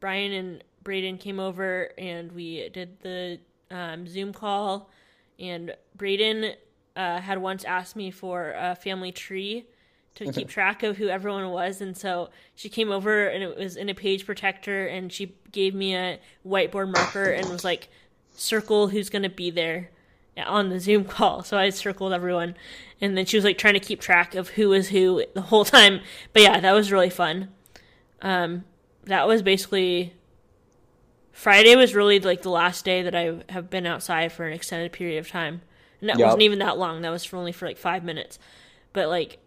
Brian 0.00 0.32
and 0.32 0.64
Braden 0.82 1.18
came 1.18 1.38
over, 1.38 1.90
and 1.98 2.32
we 2.32 2.68
did 2.70 3.00
the 3.00 3.38
um, 3.70 4.08
Zoom 4.08 4.32
call. 4.32 4.90
And 5.38 5.74
Braden 5.94 6.54
uh, 6.96 7.20
had 7.20 7.38
once 7.38 7.64
asked 7.64 7.96
me 7.96 8.10
for 8.10 8.54
a 8.56 8.74
family 8.76 9.12
tree 9.12 9.66
to 10.14 10.32
keep 10.32 10.48
track 10.48 10.82
of 10.84 10.96
who 10.96 11.08
everyone 11.08 11.50
was, 11.50 11.82
and 11.82 11.94
so 11.94 12.30
she 12.54 12.70
came 12.70 12.90
over, 12.90 13.26
and 13.26 13.42
it 13.42 13.58
was 13.58 13.76
in 13.76 13.90
a 13.90 13.94
page 13.94 14.24
protector, 14.24 14.86
and 14.86 15.12
she 15.12 15.36
gave 15.52 15.74
me 15.74 15.94
a 15.94 16.18
whiteboard 16.46 16.90
marker 16.90 17.24
and 17.24 17.50
was 17.50 17.62
like, 17.62 17.88
"Circle 18.36 18.88
who's 18.88 19.10
gonna 19.10 19.28
be 19.30 19.50
there." 19.50 19.90
on 20.44 20.68
the 20.68 20.78
Zoom 20.78 21.04
call. 21.06 21.42
So 21.42 21.56
I 21.56 21.70
circled 21.70 22.12
everyone. 22.12 22.56
And 23.00 23.16
then 23.16 23.24
she 23.24 23.38
was 23.38 23.44
like 23.44 23.56
trying 23.56 23.72
to 23.72 23.80
keep 23.80 24.00
track 24.02 24.34
of 24.34 24.50
who 24.50 24.68
was 24.68 24.90
who 24.90 25.24
the 25.32 25.40
whole 25.40 25.64
time. 25.64 26.00
But 26.34 26.42
yeah, 26.42 26.60
that 26.60 26.72
was 26.72 26.92
really 26.92 27.08
fun. 27.08 27.48
Um, 28.20 28.64
that 29.04 29.26
was 29.26 29.40
basically 29.40 30.12
Friday 31.32 31.74
was 31.76 31.94
really 31.94 32.20
like 32.20 32.42
the 32.42 32.50
last 32.50 32.84
day 32.84 33.02
that 33.02 33.14
I 33.14 33.42
have 33.50 33.70
been 33.70 33.86
outside 33.86 34.32
for 34.32 34.46
an 34.46 34.52
extended 34.52 34.92
period 34.92 35.18
of 35.18 35.28
time. 35.28 35.62
And 36.00 36.10
that 36.10 36.18
Yep. 36.18 36.24
wasn't 36.26 36.42
even 36.42 36.58
that 36.58 36.78
long. 36.78 37.00
That 37.02 37.10
was 37.10 37.24
for 37.24 37.36
only 37.36 37.52
for 37.52 37.66
like 37.66 37.78
five 37.78 38.04
minutes. 38.04 38.38
But 38.92 39.08
like, 39.08 39.38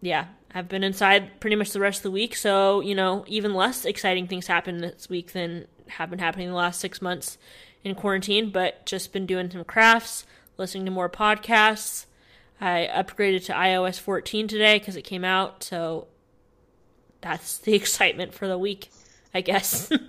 yeah, 0.00 0.26
I've 0.54 0.68
been 0.68 0.84
inside 0.84 1.40
pretty 1.40 1.56
much 1.56 1.70
the 1.70 1.80
rest 1.80 1.98
of 1.98 2.02
the 2.04 2.10
week. 2.10 2.36
So, 2.36 2.80
you 2.80 2.94
know, 2.94 3.24
even 3.26 3.54
less 3.54 3.84
exciting 3.84 4.26
things 4.26 4.46
happened 4.46 4.82
this 4.82 5.08
week 5.08 5.32
than 5.32 5.66
have 5.96 6.10
been 6.10 6.18
happening 6.18 6.48
the 6.48 6.54
last 6.54 6.80
six 6.80 7.00
months 7.00 7.38
in 7.84 7.94
quarantine, 7.94 8.50
but 8.50 8.84
just 8.86 9.12
been 9.12 9.26
doing 9.26 9.50
some 9.50 9.64
crafts, 9.64 10.24
listening 10.56 10.84
to 10.86 10.90
more 10.90 11.08
podcasts. 11.08 12.06
I 12.60 12.88
upgraded 12.92 13.44
to 13.46 13.52
iOS 13.52 13.98
14 13.98 14.46
today 14.46 14.78
because 14.78 14.96
it 14.96 15.02
came 15.02 15.24
out. 15.24 15.64
So 15.64 16.06
that's 17.20 17.58
the 17.58 17.74
excitement 17.74 18.34
for 18.34 18.46
the 18.46 18.58
week, 18.58 18.90
I 19.34 19.40
guess. 19.40 19.90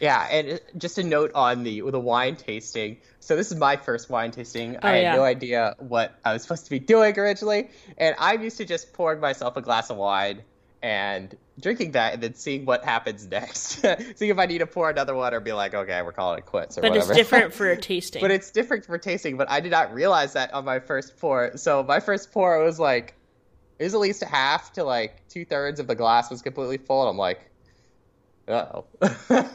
Yeah, 0.00 0.26
and 0.30 0.52
uh, 0.52 0.58
just 0.76 0.98
a 0.98 1.02
note 1.02 1.32
on 1.34 1.62
the 1.62 1.80
the 1.90 2.00
wine 2.00 2.36
tasting. 2.36 2.98
So 3.20 3.36
this 3.36 3.52
is 3.52 3.58
my 3.58 3.76
first 3.76 4.10
wine 4.10 4.30
tasting. 4.30 4.76
Oh, 4.76 4.88
I 4.88 4.96
had 4.96 5.02
yeah. 5.02 5.16
no 5.16 5.24
idea 5.24 5.76
what 5.78 6.18
I 6.24 6.32
was 6.32 6.42
supposed 6.42 6.64
to 6.64 6.70
be 6.70 6.78
doing 6.78 7.18
originally, 7.18 7.70
and 7.96 8.14
I'm 8.18 8.42
used 8.42 8.58
to 8.58 8.64
just 8.64 8.92
pouring 8.92 9.20
myself 9.20 9.56
a 9.56 9.62
glass 9.62 9.90
of 9.90 9.96
wine 9.96 10.42
and 10.82 11.36
drinking 11.60 11.92
that, 11.92 12.14
and 12.14 12.22
then 12.22 12.34
seeing 12.34 12.64
what 12.64 12.84
happens 12.84 13.26
next. 13.26 13.80
seeing 14.16 14.30
if 14.30 14.38
I 14.38 14.46
need 14.46 14.58
to 14.58 14.66
pour 14.66 14.90
another 14.90 15.14
one 15.14 15.32
or 15.32 15.40
be 15.40 15.52
like, 15.52 15.74
okay, 15.74 16.02
we're 16.02 16.12
calling 16.12 16.38
it 16.38 16.46
quits 16.46 16.76
or 16.76 16.82
but 16.82 16.90
whatever. 16.90 17.12
it's 17.12 17.18
different 17.18 17.54
for 17.54 17.70
a 17.70 17.76
tasting. 17.80 18.20
but 18.20 18.30
it's 18.30 18.50
different 18.50 18.84
for 18.84 18.98
tasting. 18.98 19.36
But 19.36 19.48
I 19.50 19.60
did 19.60 19.70
not 19.70 19.94
realize 19.94 20.32
that 20.32 20.52
on 20.54 20.64
my 20.64 20.80
first 20.80 21.18
pour. 21.18 21.56
So 21.56 21.82
my 21.82 22.00
first 22.00 22.32
pour 22.32 22.62
was 22.62 22.80
like, 22.80 23.14
it 23.78 23.84
was 23.84 23.94
at 23.94 24.00
least 24.00 24.24
half 24.24 24.72
to 24.74 24.84
like 24.84 25.28
two 25.28 25.44
thirds 25.44 25.80
of 25.80 25.86
the 25.86 25.94
glass 25.94 26.30
was 26.30 26.42
completely 26.42 26.78
full, 26.78 27.02
and 27.02 27.10
I'm 27.10 27.18
like, 27.18 27.48
oh. 28.48 28.84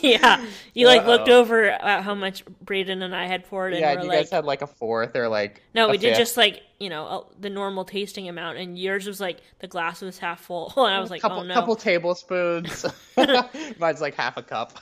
yeah, 0.00 0.44
you 0.74 0.86
like 0.86 1.06
looked 1.06 1.28
Uh-oh. 1.28 1.40
over 1.40 1.64
at 1.64 2.02
how 2.02 2.14
much 2.14 2.44
Braden 2.62 3.02
and 3.02 3.14
I 3.14 3.26
had 3.26 3.44
poured, 3.46 3.72
and 3.72 3.80
yeah, 3.80 3.88
we're 3.88 3.94
and 3.94 4.02
you 4.04 4.08
like, 4.08 4.18
guys 4.20 4.30
had 4.30 4.44
like 4.44 4.62
a 4.62 4.66
fourth 4.66 5.16
or 5.16 5.28
like 5.28 5.62
no, 5.74 5.88
a 5.88 5.90
we 5.90 5.98
did 5.98 6.16
just 6.16 6.36
like 6.36 6.62
you 6.78 6.88
know 6.88 7.06
uh, 7.06 7.24
the 7.40 7.50
normal 7.50 7.84
tasting 7.84 8.28
amount, 8.28 8.58
and 8.58 8.78
yours 8.78 9.06
was 9.06 9.20
like 9.20 9.38
the 9.58 9.66
glass 9.66 10.00
was 10.00 10.18
half 10.18 10.40
full, 10.40 10.72
and 10.76 10.94
I 10.94 11.00
was 11.00 11.10
like, 11.10 11.22
couple 11.22 11.38
oh 11.40 11.42
no, 11.42 11.54
couple 11.54 11.76
tablespoons. 11.76 12.86
Mine's 13.78 14.00
like 14.00 14.14
half 14.14 14.36
a 14.36 14.42
cup. 14.42 14.78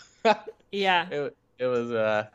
yeah, 0.73 1.09
it, 1.11 1.37
it 1.59 1.67
was 1.67 1.91
uh, 1.91 2.27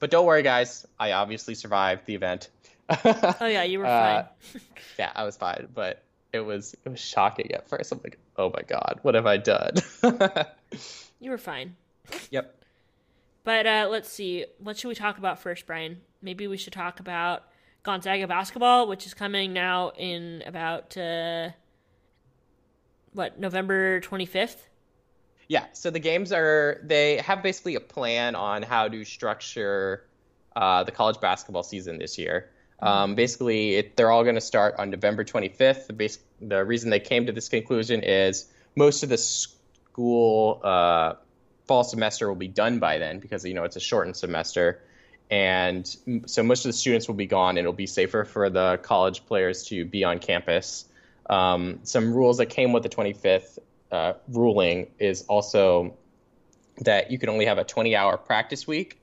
but 0.00 0.10
don't 0.10 0.26
worry, 0.26 0.42
guys. 0.42 0.86
I 0.98 1.12
obviously 1.12 1.54
survived 1.54 2.06
the 2.06 2.14
event. 2.14 2.50
oh 2.88 3.36
yeah, 3.46 3.64
you 3.64 3.80
were 3.80 3.86
Uh, 3.86 4.24
fine. 4.52 4.62
yeah, 4.98 5.12
I 5.14 5.24
was 5.24 5.36
fine, 5.36 5.68
but 5.74 6.02
it 6.32 6.40
was 6.40 6.74
it 6.84 6.88
was 6.88 7.00
shocking 7.00 7.52
at 7.52 7.68
first. 7.68 7.92
I'm 7.92 8.00
like, 8.04 8.18
oh 8.36 8.50
my 8.50 8.62
god, 8.62 9.00
what 9.02 9.14
have 9.14 9.26
I 9.26 9.36
done? 9.36 9.74
You 11.20 11.30
were 11.30 11.38
fine. 11.38 11.76
yep. 12.30 12.62
But 13.44 13.66
uh, 13.66 13.88
let's 13.90 14.08
see. 14.08 14.46
What 14.58 14.76
should 14.76 14.88
we 14.88 14.94
talk 14.94 15.18
about 15.18 15.40
first, 15.40 15.66
Brian? 15.66 16.00
Maybe 16.22 16.46
we 16.46 16.56
should 16.56 16.72
talk 16.72 17.00
about 17.00 17.44
Gonzaga 17.82 18.26
basketball, 18.26 18.88
which 18.88 19.06
is 19.06 19.14
coming 19.14 19.52
now 19.52 19.90
in 19.96 20.42
about 20.46 20.96
uh, 20.96 21.50
what 23.12 23.38
November 23.38 24.00
twenty 24.00 24.26
fifth. 24.26 24.68
Yeah, 25.48 25.64
so 25.72 25.90
the 25.90 25.98
games 25.98 26.30
are 26.30 26.80
they 26.84 27.16
have 27.18 27.42
basically 27.42 27.74
a 27.74 27.80
plan 27.80 28.34
on 28.34 28.62
how 28.62 28.86
to 28.88 29.04
structure 29.04 30.04
uh, 30.54 30.84
the 30.84 30.92
college 30.92 31.20
basketball 31.20 31.62
season 31.62 31.98
this 31.98 32.18
year. 32.18 32.50
Um, 32.80 33.14
basically, 33.14 33.74
it, 33.74 33.96
they're 33.96 34.10
all 34.10 34.22
going 34.22 34.36
to 34.36 34.40
start 34.40 34.76
on 34.78 34.90
November 34.90 35.24
25th. 35.24 35.86
The, 35.86 35.92
base, 35.92 36.18
the 36.40 36.64
reason 36.64 36.90
they 36.90 37.00
came 37.00 37.26
to 37.26 37.32
this 37.32 37.48
conclusion 37.48 38.02
is 38.02 38.46
most 38.76 39.02
of 39.02 39.08
the 39.08 39.18
school 39.18 40.60
uh, 40.62 41.14
fall 41.66 41.84
semester 41.84 42.28
will 42.28 42.36
be 42.36 42.48
done 42.48 42.78
by 42.78 42.98
then 42.98 43.18
because 43.18 43.44
you 43.44 43.54
know 43.54 43.64
it's 43.64 43.76
a 43.76 43.80
shortened 43.80 44.16
semester, 44.16 44.80
and 45.30 45.86
so 46.26 46.42
most 46.42 46.64
of 46.64 46.70
the 46.70 46.72
students 46.72 47.08
will 47.08 47.16
be 47.16 47.26
gone, 47.26 47.50
and 47.50 47.58
it'll 47.58 47.72
be 47.72 47.86
safer 47.86 48.24
for 48.24 48.48
the 48.48 48.78
college 48.82 49.26
players 49.26 49.64
to 49.64 49.84
be 49.84 50.04
on 50.04 50.20
campus. 50.20 50.84
Um, 51.28 51.80
some 51.82 52.14
rules 52.14 52.38
that 52.38 52.46
came 52.46 52.72
with 52.72 52.84
the 52.84 52.88
25th 52.88 53.58
uh, 53.90 54.14
ruling 54.28 54.86
is 54.98 55.22
also 55.22 55.94
that 56.78 57.10
you 57.10 57.18
can 57.18 57.28
only 57.28 57.44
have 57.44 57.58
a 57.58 57.64
20-hour 57.64 58.16
practice 58.18 58.66
week 58.66 58.98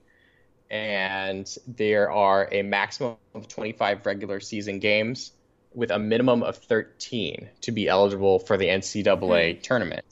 and 0.69 1.57
there 1.67 2.11
are 2.11 2.49
a 2.51 2.61
maximum 2.63 3.17
of 3.33 3.47
25 3.47 4.05
regular 4.05 4.39
season 4.39 4.79
games 4.79 5.31
with 5.73 5.91
a 5.91 5.99
minimum 5.99 6.41
of 6.41 6.57
13 6.57 7.49
to 7.61 7.71
be 7.71 7.87
eligible 7.87 8.39
for 8.39 8.57
the 8.57 8.65
NCAA 8.65 9.55
hmm. 9.55 9.61
tournament. 9.61 10.05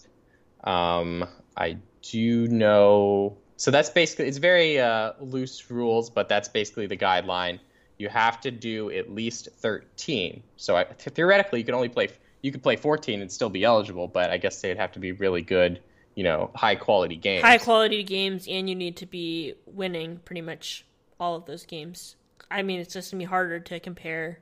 Um, 0.64 1.26
I 1.56 1.78
do 2.02 2.48
know, 2.48 3.38
so 3.58 3.72
that's 3.72 3.90
basically 3.90 4.28
it's 4.28 4.38
very 4.38 4.80
uh, 4.80 5.14
loose 5.20 5.70
rules, 5.72 6.10
but 6.10 6.30
that's 6.30 6.50
basically 6.50 6.88
the 6.88 6.98
guideline. 6.98 7.60
You 7.98 8.10
have 8.10 8.42
to 8.42 8.52
do 8.52 8.90
at 8.92 9.12
least 9.12 9.50
13. 9.58 10.44
So 10.58 10.76
I, 10.76 10.84
theoretically, 10.84 11.60
you 11.60 11.66
can 11.66 11.76
only 11.76 11.90
play 11.90 12.10
you 12.42 12.52
could 12.52 12.62
play 12.62 12.76
14 12.76 13.22
and 13.22 13.32
still 13.32 13.50
be 13.50 13.64
eligible, 13.64 14.10
but 14.10 14.30
I 14.30 14.38
guess 14.38 14.60
they'd 14.62 14.78
have 14.78 14.92
to 14.94 15.00
be 15.00 15.14
really 15.14 15.42
good 15.42 15.80
you 16.16 16.24
know 16.24 16.52
high 16.56 16.76
quality 16.76 17.16
games. 17.16 17.44
High 17.44 17.58
quality 17.58 18.04
games, 18.04 18.48
and 18.48 18.70
you 18.70 18.76
need 18.76 18.98
to 18.98 19.06
be 19.06 19.56
winning 19.66 20.18
pretty 20.26 20.42
much 20.42 20.86
all 21.20 21.36
of 21.36 21.46
those 21.46 21.66
games. 21.66 22.16
I 22.50 22.62
mean, 22.62 22.80
it's 22.80 22.94
just 22.94 23.12
gonna 23.12 23.20
be 23.20 23.26
harder 23.26 23.60
to 23.60 23.80
compare 23.80 24.40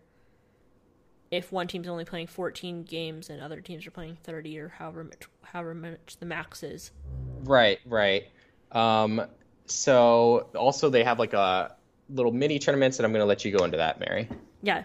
if 1.30 1.52
one 1.52 1.68
team's 1.68 1.88
only 1.88 2.04
playing 2.04 2.28
14 2.28 2.84
games 2.84 3.30
and 3.30 3.42
other 3.42 3.62
teams 3.62 3.88
are 3.88 3.92
playing 3.92 4.18
30 4.22 4.60
or 4.60 4.68
however 4.68 5.06
much 5.06 5.24
however 5.44 5.74
much 5.74 6.18
the 6.20 6.26
max 6.26 6.64
is. 6.64 6.92
Right, 7.44 7.80
right. 7.86 8.28
Um, 8.72 9.22
so 9.66 10.50
also 10.56 10.90
they 10.90 11.04
have 11.04 11.20
like 11.20 11.34
a 11.34 11.76
little 12.10 12.32
mini 12.32 12.60
tournaments, 12.60 13.00
and 13.00 13.06
I'm 13.06 13.14
gonna 13.14 13.26
let 13.26 13.46
you 13.46 13.56
go 13.56 13.64
into 13.64 13.78
that, 13.78 14.00
Mary. 14.00 14.28
Yeah. 14.62 14.84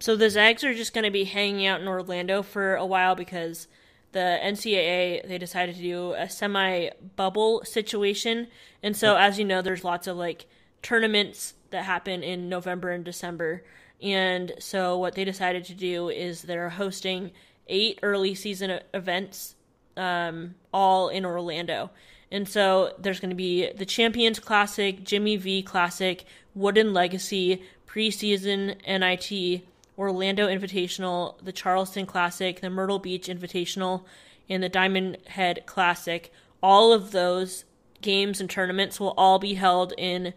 So 0.00 0.14
the 0.14 0.30
Zags 0.30 0.62
are 0.62 0.74
just 0.74 0.94
going 0.94 1.04
to 1.04 1.10
be 1.10 1.24
hanging 1.24 1.66
out 1.66 1.80
in 1.80 1.88
Orlando 1.88 2.42
for 2.42 2.76
a 2.76 2.86
while 2.86 3.14
because 3.14 3.66
the 4.12 4.38
NCAA 4.42 5.26
they 5.26 5.38
decided 5.38 5.76
to 5.76 5.82
do 5.82 6.12
a 6.14 6.28
semi 6.28 6.90
bubble 7.16 7.62
situation, 7.64 8.48
and 8.82 8.96
so 8.96 9.16
as 9.16 9.38
you 9.38 9.44
know, 9.44 9.62
there's 9.62 9.84
lots 9.84 10.06
of 10.06 10.16
like 10.16 10.46
tournaments 10.82 11.54
that 11.70 11.84
happen 11.84 12.22
in 12.22 12.48
November 12.48 12.90
and 12.90 13.04
December, 13.04 13.64
and 14.02 14.52
so 14.58 14.98
what 14.98 15.14
they 15.14 15.24
decided 15.24 15.64
to 15.66 15.74
do 15.74 16.08
is 16.08 16.42
they're 16.42 16.70
hosting 16.70 17.32
eight 17.68 17.98
early 18.02 18.34
season 18.34 18.80
events, 18.94 19.54
um, 19.96 20.54
all 20.72 21.08
in 21.08 21.24
Orlando. 21.24 21.90
And 22.30 22.48
so 22.48 22.94
there's 22.98 23.20
going 23.20 23.30
to 23.30 23.36
be 23.36 23.72
the 23.72 23.86
Champions 23.86 24.38
Classic, 24.38 25.02
Jimmy 25.02 25.36
V 25.36 25.62
Classic, 25.62 26.24
Wooden 26.54 26.92
Legacy, 26.92 27.62
preseason 27.86 28.76
NIT, 28.86 29.62
Orlando 29.98 30.46
Invitational, 30.46 31.34
the 31.42 31.52
Charleston 31.52 32.06
Classic, 32.06 32.60
the 32.60 32.70
Myrtle 32.70 33.00
Beach 33.00 33.26
Invitational, 33.26 34.04
and 34.48 34.62
the 34.62 34.68
Diamond 34.68 35.18
Head 35.26 35.64
Classic. 35.66 36.32
All 36.62 36.92
of 36.92 37.10
those 37.10 37.64
games 38.00 38.40
and 38.40 38.48
tournaments 38.48 39.00
will 39.00 39.14
all 39.16 39.38
be 39.38 39.54
held 39.54 39.92
in 39.98 40.32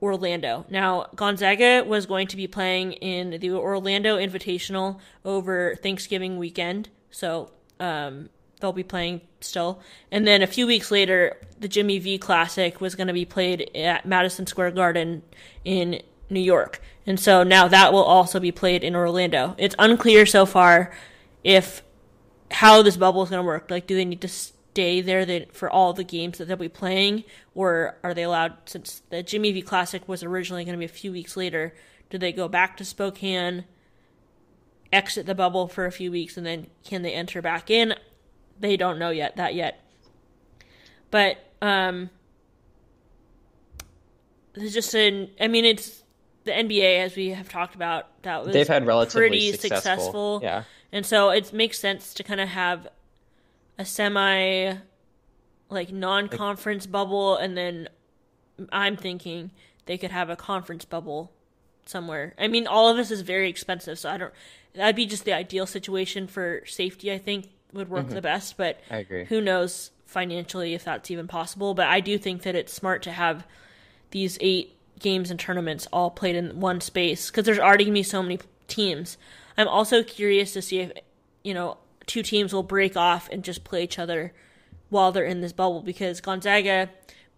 Orlando. 0.00 0.66
Now, 0.68 1.06
Gonzaga 1.14 1.84
was 1.84 2.06
going 2.06 2.26
to 2.28 2.36
be 2.36 2.46
playing 2.46 2.92
in 2.94 3.38
the 3.40 3.50
Orlando 3.52 4.16
Invitational 4.16 4.98
over 5.24 5.76
Thanksgiving 5.76 6.38
weekend, 6.38 6.88
so 7.10 7.50
um, 7.80 8.28
they'll 8.60 8.72
be 8.72 8.82
playing 8.82 9.20
still. 9.40 9.80
And 10.10 10.26
then 10.26 10.42
a 10.42 10.46
few 10.46 10.66
weeks 10.66 10.90
later, 10.90 11.36
the 11.58 11.68
Jimmy 11.68 11.98
V 11.98 12.18
Classic 12.18 12.80
was 12.80 12.94
going 12.94 13.06
to 13.06 13.12
be 13.12 13.24
played 13.24 13.70
at 13.74 14.06
Madison 14.06 14.46
Square 14.46 14.72
Garden 14.72 15.22
in 15.64 16.02
New 16.34 16.40
York. 16.40 16.80
And 17.06 17.18
so 17.18 17.42
now 17.42 17.68
that 17.68 17.92
will 17.92 18.04
also 18.04 18.40
be 18.40 18.52
played 18.52 18.84
in 18.84 18.94
Orlando. 18.94 19.54
It's 19.58 19.74
unclear 19.78 20.26
so 20.26 20.44
far 20.44 20.92
if 21.42 21.82
how 22.50 22.82
this 22.82 22.96
bubble 22.96 23.22
is 23.22 23.30
going 23.30 23.42
to 23.42 23.46
work. 23.46 23.70
Like, 23.70 23.86
do 23.86 23.94
they 23.94 24.04
need 24.04 24.20
to 24.20 24.28
stay 24.28 25.00
there 25.00 25.46
for 25.52 25.68
all 25.68 25.92
the 25.92 26.04
games 26.04 26.38
that 26.38 26.46
they'll 26.46 26.56
be 26.56 26.68
playing, 26.68 27.24
or 27.54 27.96
are 28.02 28.14
they 28.14 28.22
allowed? 28.22 28.54
Since 28.66 29.02
the 29.10 29.22
Jimmy 29.22 29.52
V 29.52 29.62
Classic 29.62 30.06
was 30.08 30.22
originally 30.22 30.64
going 30.64 30.74
to 30.74 30.78
be 30.78 30.84
a 30.84 30.88
few 30.88 31.12
weeks 31.12 31.36
later, 31.36 31.74
do 32.10 32.18
they 32.18 32.32
go 32.32 32.48
back 32.48 32.76
to 32.76 32.84
Spokane, 32.84 33.64
exit 34.92 35.26
the 35.26 35.34
bubble 35.34 35.68
for 35.68 35.86
a 35.86 35.92
few 35.92 36.10
weeks, 36.10 36.36
and 36.36 36.46
then 36.46 36.68
can 36.84 37.02
they 37.02 37.12
enter 37.12 37.42
back 37.42 37.70
in? 37.70 37.94
They 38.60 38.76
don't 38.76 38.98
know 38.98 39.10
yet 39.10 39.36
that 39.36 39.54
yet. 39.54 39.80
But 41.10 41.38
um, 41.60 42.10
it's 44.54 44.72
just 44.72 44.94
an. 44.94 45.30
I 45.40 45.48
mean, 45.48 45.64
it's 45.64 46.03
the 46.44 46.52
NBA, 46.52 47.00
as 47.00 47.16
we 47.16 47.30
have 47.30 47.48
talked 47.48 47.74
about, 47.74 48.22
that 48.22 48.44
was 48.44 48.52
they've 48.52 48.68
had 48.68 48.86
relatively 48.86 49.28
pretty 49.28 49.52
successful. 49.52 49.76
successful. 49.76 50.40
Yeah, 50.42 50.64
and 50.92 51.04
so 51.04 51.30
it 51.30 51.52
makes 51.52 51.78
sense 51.78 52.14
to 52.14 52.22
kind 52.22 52.40
of 52.40 52.48
have 52.48 52.88
a 53.78 53.84
semi 53.84 54.74
like 55.70 55.92
non-conference 55.92 56.84
like, 56.84 56.92
bubble, 56.92 57.36
and 57.36 57.56
then 57.56 57.88
I'm 58.70 58.96
thinking 58.96 59.50
they 59.86 59.98
could 59.98 60.10
have 60.10 60.30
a 60.30 60.36
conference 60.36 60.84
bubble 60.84 61.32
somewhere. 61.86 62.34
I 62.38 62.48
mean, 62.48 62.66
all 62.66 62.88
of 62.88 62.96
this 62.96 63.10
is 63.10 63.22
very 63.22 63.48
expensive, 63.48 63.98
so 63.98 64.10
I 64.10 64.16
don't. 64.16 64.32
That'd 64.74 64.96
be 64.96 65.06
just 65.06 65.24
the 65.24 65.32
ideal 65.32 65.66
situation 65.66 66.26
for 66.26 66.62
safety. 66.66 67.12
I 67.12 67.18
think 67.18 67.48
would 67.72 67.88
work 67.88 68.06
mm-hmm. 68.06 68.14
the 68.14 68.22
best, 68.22 68.56
but 68.56 68.80
I 68.90 68.98
agree. 68.98 69.24
Who 69.24 69.40
knows 69.40 69.90
financially 70.06 70.74
if 70.74 70.84
that's 70.84 71.10
even 71.10 71.26
possible? 71.28 71.74
But 71.74 71.88
I 71.88 72.00
do 72.00 72.18
think 72.18 72.42
that 72.42 72.54
it's 72.54 72.72
smart 72.72 73.02
to 73.02 73.12
have 73.12 73.46
these 74.10 74.38
eight 74.40 74.73
games 74.98 75.30
and 75.30 75.38
tournaments 75.38 75.86
all 75.92 76.10
played 76.10 76.36
in 76.36 76.60
one 76.60 76.80
space 76.80 77.30
because 77.30 77.44
there's 77.44 77.58
already 77.58 77.84
gonna 77.84 77.94
be 77.94 78.02
so 78.02 78.22
many 78.22 78.38
teams. 78.68 79.16
I'm 79.56 79.68
also 79.68 80.02
curious 80.02 80.52
to 80.54 80.62
see 80.62 80.80
if 80.80 80.92
you 81.42 81.54
know 81.54 81.78
two 82.06 82.22
teams 82.22 82.52
will 82.52 82.62
break 82.62 82.96
off 82.96 83.28
and 83.30 83.42
just 83.42 83.64
play 83.64 83.84
each 83.84 83.98
other 83.98 84.32
while 84.90 85.12
they're 85.12 85.24
in 85.24 85.40
this 85.40 85.52
bubble 85.52 85.82
because 85.82 86.20
Gonzaga 86.20 86.90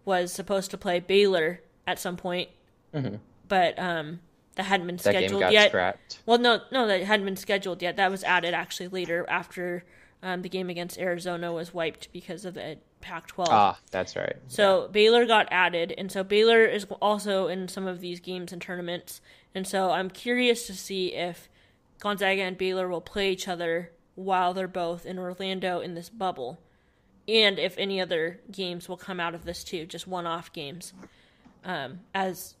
was 0.05 0.31
supposed 0.31 0.71
to 0.71 0.77
play 0.77 0.99
Baylor 0.99 1.61
at 1.85 1.99
some 1.99 2.17
point, 2.17 2.49
mm-hmm. 2.93 3.15
but 3.47 3.77
um, 3.79 4.19
that 4.55 4.63
hadn't 4.63 4.87
been 4.87 4.97
that 4.97 5.03
scheduled 5.03 5.51
yet. 5.51 5.69
Scrapped. 5.69 6.19
Well, 6.25 6.37
no, 6.37 6.61
no, 6.71 6.87
that 6.87 7.03
hadn't 7.03 7.25
been 7.25 7.37
scheduled 7.37 7.81
yet. 7.81 7.97
That 7.97 8.11
was 8.11 8.23
added 8.23 8.53
actually 8.53 8.89
later 8.89 9.25
after 9.29 9.83
um, 10.23 10.41
the 10.41 10.49
game 10.49 10.69
against 10.69 10.97
Arizona 10.97 11.53
was 11.53 11.73
wiped 11.73 12.11
because 12.11 12.45
of 12.45 12.55
the 12.55 12.77
Pac-12. 13.01 13.45
Ah, 13.49 13.79
that's 13.91 14.15
right. 14.15 14.35
So 14.47 14.83
yeah. 14.83 14.87
Baylor 14.91 15.25
got 15.25 15.47
added, 15.51 15.93
and 15.97 16.11
so 16.11 16.23
Baylor 16.23 16.65
is 16.65 16.85
also 17.01 17.47
in 17.47 17.67
some 17.67 17.87
of 17.87 18.01
these 18.01 18.19
games 18.19 18.51
and 18.51 18.61
tournaments. 18.61 19.21
And 19.53 19.67
so 19.67 19.91
I'm 19.91 20.09
curious 20.09 20.67
to 20.67 20.73
see 20.73 21.13
if 21.13 21.49
Gonzaga 21.99 22.41
and 22.41 22.57
Baylor 22.57 22.87
will 22.87 23.01
play 23.01 23.31
each 23.31 23.47
other 23.47 23.91
while 24.15 24.53
they're 24.53 24.67
both 24.67 25.05
in 25.05 25.19
Orlando 25.19 25.79
in 25.79 25.93
this 25.93 26.09
bubble, 26.09 26.59
and 27.27 27.59
if 27.59 27.77
any 27.77 28.01
other 28.01 28.39
games 28.51 28.89
will 28.89 28.97
come 28.97 29.19
out 29.19 29.35
of 29.35 29.45
this 29.45 29.63
too, 29.63 29.85
just 29.85 30.07
one-off 30.07 30.51
games. 30.51 30.93
Um, 31.63 31.99
as 32.15 32.55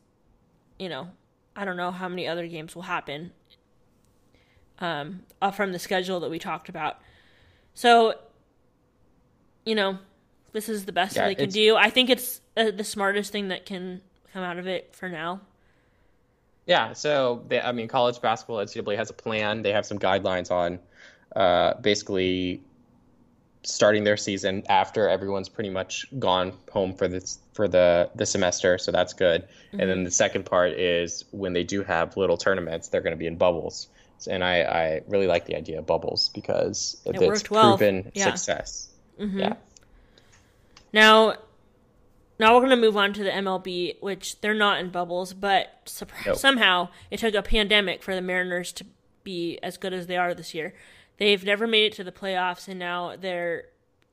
you 0.77 0.89
know, 0.89 1.09
I 1.55 1.65
don't 1.65 1.77
know 1.77 1.91
how 1.91 2.07
many 2.07 2.27
other 2.27 2.45
games 2.47 2.75
will 2.75 2.83
happen 2.83 3.31
um, 4.79 5.23
from 5.53 5.71
the 5.71 5.79
schedule 5.79 6.19
that 6.19 6.29
we 6.29 6.37
talked 6.39 6.69
about. 6.69 6.99
So, 7.77 8.15
you 9.63 9.75
know, 9.75 9.99
this 10.51 10.67
is 10.67 10.85
the 10.85 10.91
best 10.91 11.15
yeah, 11.15 11.27
they 11.27 11.35
can 11.35 11.51
do. 11.51 11.75
I 11.75 11.91
think 11.91 12.09
it's 12.09 12.41
uh, 12.57 12.71
the 12.71 12.83
smartest 12.83 13.31
thing 13.31 13.49
that 13.49 13.67
can 13.67 14.01
come 14.33 14.41
out 14.41 14.57
of 14.57 14.65
it 14.65 14.95
for 14.95 15.07
now. 15.07 15.41
Yeah, 16.65 16.93
so 16.93 17.45
they, 17.47 17.61
I 17.61 17.73
mean, 17.73 17.87
college 17.87 18.19
basketball 18.19 18.57
NCAA 18.57 18.97
has 18.97 19.11
a 19.11 19.13
plan. 19.13 19.61
They 19.61 19.73
have 19.73 19.85
some 19.85 19.99
guidelines 19.99 20.49
on 20.49 20.79
uh, 21.35 21.75
basically 21.75 22.63
starting 23.61 24.03
their 24.03 24.17
season 24.17 24.63
after 24.69 25.07
everyone's 25.07 25.47
pretty 25.47 25.69
much 25.69 26.07
gone 26.17 26.53
home 26.71 26.95
for 26.95 27.07
this 27.07 27.37
for 27.53 27.67
the 27.67 28.09
the 28.15 28.25
semester, 28.25 28.79
so 28.79 28.91
that's 28.91 29.13
good. 29.13 29.43
Mm-hmm. 29.43 29.81
And 29.81 29.89
then 29.91 30.03
the 30.03 30.09
second 30.09 30.47
part 30.47 30.71
is 30.71 31.25
when 31.29 31.53
they 31.53 31.63
do 31.63 31.83
have 31.83 32.17
little 32.17 32.37
tournaments, 32.37 32.87
they're 32.87 33.01
going 33.01 33.15
to 33.15 33.19
be 33.19 33.27
in 33.27 33.35
bubbles. 33.35 33.87
And 34.25 34.43
I, 34.43 34.61
I 34.61 35.01
really 35.07 35.27
like 35.27 35.45
the 35.45 35.55
idea 35.55 35.77
of 35.79 35.85
bubbles 35.85 36.29
because 36.29 36.99
it 37.05 37.21
it's 37.21 37.43
proven 37.43 38.03
well. 38.03 38.11
yeah. 38.15 38.33
success. 38.33 38.89
Mm-hmm. 39.19 39.39
Yeah. 39.39 39.53
Now, 40.93 41.35
now 42.39 42.53
we're 42.55 42.61
going 42.61 42.71
to 42.71 42.77
move 42.77 42.97
on 42.97 43.13
to 43.13 43.23
the 43.23 43.29
MLB, 43.29 44.01
which 44.01 44.39
they're 44.41 44.53
not 44.53 44.79
in 44.79 44.89
bubbles, 44.89 45.33
but 45.33 45.91
nope. 46.25 46.37
somehow 46.37 46.89
it 47.11 47.19
took 47.19 47.35
a 47.35 47.41
pandemic 47.41 48.01
for 48.01 48.15
the 48.15 48.21
Mariners 48.21 48.71
to 48.73 48.85
be 49.23 49.59
as 49.61 49.77
good 49.77 49.93
as 49.93 50.07
they 50.07 50.15
are 50.17 50.33
this 50.33 50.53
year. 50.53 50.73
they've 51.17 51.43
never 51.43 51.67
made 51.67 51.85
it 51.91 51.93
to 51.93 52.03
the 52.03 52.11
playoffs, 52.11 52.67
and 52.67 52.79
now 52.79 53.15
they're 53.19 53.65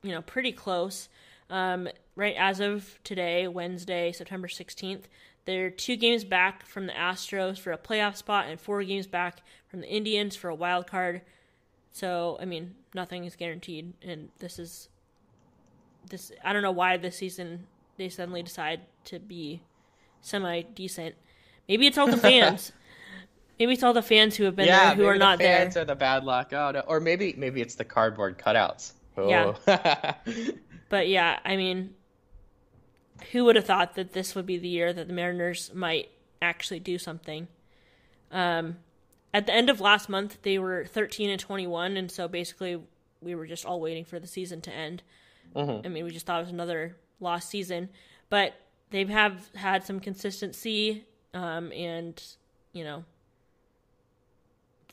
you 0.03 0.11
know 0.11 0.21
pretty 0.21 0.51
close. 0.51 1.07
Um, 1.49 1.87
right 2.15 2.35
as 2.37 2.59
of 2.59 2.99
today, 3.03 3.47
Wednesday, 3.47 4.11
September 4.11 4.47
sixteenth, 4.47 5.07
they're 5.45 5.69
two 5.69 5.95
games 5.95 6.23
back 6.23 6.65
from 6.65 6.87
the 6.87 6.93
Astros 6.93 7.59
for 7.59 7.71
a 7.71 7.77
playoff 7.77 8.15
spot, 8.15 8.47
and 8.47 8.59
four 8.59 8.83
games 8.83 9.07
back 9.07 9.41
from 9.67 9.81
the 9.81 9.87
Indians 9.87 10.35
for 10.35 10.49
a 10.49 10.55
wild 10.55 10.87
card. 10.87 11.21
So 11.91 12.37
I 12.41 12.45
mean, 12.45 12.75
nothing 12.93 13.25
is 13.25 13.35
guaranteed, 13.35 13.93
and 14.01 14.29
this 14.39 14.59
is 14.59 14.89
this. 16.09 16.31
I 16.43 16.53
don't 16.53 16.63
know 16.63 16.71
why 16.71 16.97
this 16.97 17.17
season 17.17 17.67
they 17.97 18.09
suddenly 18.09 18.43
decide 18.43 18.81
to 19.05 19.19
be 19.19 19.61
semi 20.21 20.61
decent. 20.63 21.15
Maybe 21.69 21.87
it's 21.87 21.97
all 21.97 22.07
the 22.07 22.17
fans. 22.29 22.71
maybe 23.59 23.73
it's 23.73 23.83
all 23.83 23.93
the 23.93 24.01
fans 24.01 24.35
who 24.35 24.43
have 24.45 24.55
been 24.55 24.67
yeah, 24.67 24.93
there 24.93 24.95
who 24.95 25.05
are 25.05 25.13
maybe 25.13 25.19
not 25.19 25.37
the 25.37 25.43
there. 25.45 25.57
fans 25.59 25.77
are 25.77 25.85
the 25.85 25.95
bad 25.95 26.23
luck. 26.23 26.51
Oh 26.53 26.71
no, 26.71 26.81
or 26.81 26.99
maybe 26.99 27.33
maybe 27.37 27.61
it's 27.61 27.75
the 27.75 27.85
cardboard 27.85 28.37
cutouts. 28.37 28.93
Oh. 29.17 29.29
Yeah. 29.29 30.13
But 30.89 31.07
yeah, 31.07 31.39
I 31.43 31.55
mean, 31.55 31.93
who 33.31 33.45
would 33.45 33.55
have 33.55 33.65
thought 33.65 33.95
that 33.95 34.13
this 34.13 34.35
would 34.35 34.45
be 34.45 34.57
the 34.57 34.67
year 34.67 34.93
that 34.93 35.07
the 35.07 35.13
Mariners 35.13 35.71
might 35.73 36.09
actually 36.41 36.79
do 36.79 36.97
something? 36.97 37.47
Um, 38.31 38.77
at 39.33 39.45
the 39.45 39.53
end 39.53 39.69
of 39.69 39.81
last 39.81 40.09
month, 40.09 40.41
they 40.41 40.59
were 40.59 40.85
13 40.85 41.29
and 41.29 41.39
21, 41.39 41.97
and 41.97 42.11
so 42.11 42.27
basically 42.27 42.81
we 43.21 43.35
were 43.35 43.45
just 43.45 43.65
all 43.65 43.79
waiting 43.79 44.05
for 44.05 44.19
the 44.19 44.27
season 44.27 44.61
to 44.61 44.71
end. 44.71 45.03
I 45.85 45.89
mean, 45.89 46.03
we 46.03 46.11
just 46.11 46.25
thought 46.25 46.39
it 46.39 46.43
was 46.43 46.51
another 46.53 46.95
lost 47.19 47.49
season, 47.49 47.89
but 48.29 48.53
they 48.91 49.03
have 49.05 49.49
had 49.55 49.83
some 49.83 49.99
consistency, 49.99 51.05
um, 51.33 51.71
and 51.71 52.21
you 52.73 52.83
know, 52.83 53.03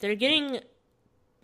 they're 0.00 0.14
getting 0.14 0.61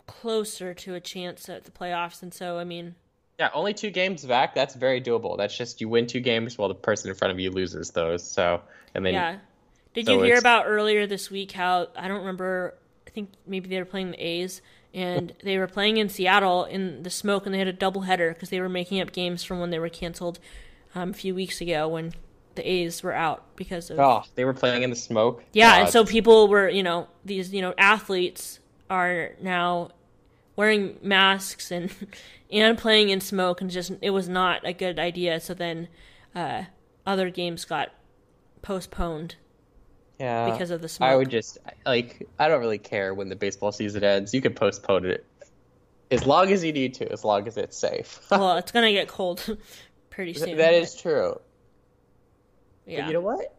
closer 0.06 0.74
to 0.74 0.94
a 0.94 1.00
chance 1.00 1.48
at 1.48 1.64
the 1.64 1.70
playoffs, 1.70 2.22
and 2.22 2.32
so 2.32 2.58
I 2.58 2.64
mean. 2.64 2.94
Yeah, 3.38 3.50
only 3.54 3.72
two 3.72 3.90
games 3.90 4.24
back. 4.24 4.54
That's 4.54 4.74
very 4.74 5.00
doable. 5.00 5.36
That's 5.36 5.56
just 5.56 5.80
you 5.80 5.88
win 5.88 6.06
two 6.06 6.20
games 6.20 6.58
while 6.58 6.68
the 6.68 6.74
person 6.74 7.10
in 7.10 7.16
front 7.16 7.32
of 7.32 7.38
you 7.38 7.50
loses 7.50 7.90
those. 7.90 8.28
So 8.28 8.60
and 8.94 9.06
then 9.06 9.14
Yeah. 9.14 9.38
Did 9.94 10.06
so 10.06 10.12
you 10.12 10.18
hear 10.18 10.26
it's- 10.34 10.42
about 10.42 10.64
earlier 10.66 11.06
this 11.06 11.30
week 11.30 11.52
how 11.52 11.88
I 11.96 12.08
don't 12.08 12.18
remember 12.18 12.74
I 13.06 13.10
think 13.10 13.30
maybe 13.46 13.68
they 13.68 13.78
were 13.78 13.84
playing 13.84 14.10
the 14.10 14.18
A's 14.24 14.60
and 14.92 15.32
they 15.42 15.58
were 15.58 15.66
playing 15.66 15.98
in 15.98 16.08
Seattle 16.08 16.64
in 16.64 17.02
the 17.02 17.10
smoke 17.10 17.46
and 17.46 17.54
they 17.54 17.58
had 17.58 17.68
a 17.68 17.72
double 17.72 18.02
header 18.02 18.32
because 18.32 18.50
they 18.50 18.60
were 18.60 18.68
making 18.68 19.00
up 19.00 19.12
games 19.12 19.44
from 19.44 19.60
when 19.60 19.70
they 19.70 19.78
were 19.78 19.88
canceled 19.88 20.38
um, 20.94 21.10
a 21.10 21.14
few 21.14 21.34
weeks 21.34 21.60
ago 21.60 21.88
when 21.88 22.12
the 22.54 22.68
A's 22.68 23.02
were 23.02 23.12
out 23.12 23.44
because 23.56 23.90
of 23.90 23.98
oh, 24.00 24.24
they 24.34 24.44
were 24.44 24.54
playing 24.54 24.82
in 24.82 24.90
the 24.90 24.96
smoke. 24.96 25.44
yeah, 25.52 25.76
and 25.76 25.88
so 25.88 26.04
people 26.04 26.48
were, 26.48 26.68
you 26.68 26.82
know, 26.82 27.06
these, 27.24 27.52
you 27.52 27.62
know, 27.62 27.72
athletes 27.78 28.58
are 28.90 29.32
now 29.40 29.90
wearing 30.58 30.98
masks 31.02 31.70
and 31.70 31.94
and 32.50 32.76
playing 32.76 33.10
in 33.10 33.20
smoke 33.20 33.60
and 33.60 33.70
just 33.70 33.92
it 34.02 34.10
was 34.10 34.28
not 34.28 34.66
a 34.66 34.72
good 34.72 34.98
idea. 34.98 35.40
So 35.40 35.54
then 35.54 35.88
uh, 36.34 36.64
other 37.06 37.30
games 37.30 37.64
got 37.64 37.90
postponed 38.60 39.36
yeah, 40.18 40.50
because 40.50 40.72
of 40.72 40.82
the 40.82 40.88
smoke. 40.88 41.08
I 41.08 41.16
would 41.16 41.30
just 41.30 41.58
like 41.86 42.28
I 42.38 42.48
don't 42.48 42.60
really 42.60 42.78
care 42.78 43.14
when 43.14 43.28
the 43.28 43.36
baseball 43.36 43.70
season 43.70 44.02
ends. 44.02 44.34
You 44.34 44.42
can 44.42 44.52
postpone 44.52 45.06
it 45.06 45.24
as 46.10 46.26
long 46.26 46.50
as 46.50 46.64
you 46.64 46.72
need 46.72 46.94
to, 46.94 47.10
as 47.10 47.24
long 47.24 47.46
as 47.46 47.56
it's 47.56 47.78
safe. 47.78 48.20
well, 48.30 48.56
it's 48.56 48.72
gonna 48.72 48.92
get 48.92 49.06
cold 49.06 49.58
pretty 50.10 50.34
soon. 50.34 50.56
that 50.56 50.74
is 50.74 50.96
true. 50.96 51.40
yeah. 52.84 53.02
But 53.02 53.06
you 53.06 53.12
know 53.12 53.20
what? 53.20 53.54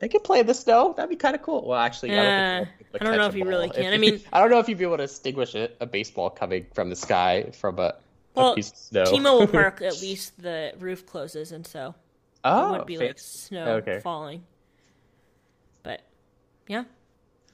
They 0.00 0.08
could 0.08 0.24
play 0.24 0.40
in 0.40 0.46
the 0.46 0.54
snow. 0.54 0.92
That'd 0.96 1.08
be 1.08 1.16
kind 1.16 1.34
of 1.34 1.42
cool. 1.42 1.66
Well, 1.66 1.78
actually, 1.78 2.12
I 2.12 2.16
don't, 2.16 2.26
Uh, 2.26 2.64
think 2.90 3.02
I 3.02 3.04
don't 3.04 3.16
know 3.16 3.26
if 3.26 3.36
you 3.36 3.44
really 3.44 3.70
can. 3.70 3.92
I 3.92 3.96
mean- 3.96 4.20
I 4.32 4.40
don't 4.40 4.50
know 4.50 4.58
if 4.58 4.68
you'd 4.68 4.78
be 4.78 4.84
able 4.84 4.96
to 4.98 5.06
distinguish 5.06 5.54
a, 5.54 5.70
a 5.80 5.86
baseball 5.86 6.30
coming 6.30 6.66
from 6.74 6.90
the 6.90 6.96
sky 6.96 7.50
from 7.52 7.78
a, 7.78 7.94
Well, 8.34 8.52
a 8.52 8.54
piece 8.56 8.72
of 8.72 8.76
snow. 8.76 9.04
T-Mobile 9.04 9.46
Park, 9.52 9.80
at 9.82 10.00
least 10.00 10.40
the 10.42 10.74
roof 10.78 11.06
closes, 11.06 11.52
and 11.52 11.66
so 11.66 11.88
it 11.90 11.94
oh, 12.44 12.72
would 12.72 12.86
be 12.86 12.98
like 12.98 13.18
snow 13.18 13.76
Okay. 13.76 14.00
falling. 14.00 14.44
But 15.84 16.02
yeah, 16.66 16.84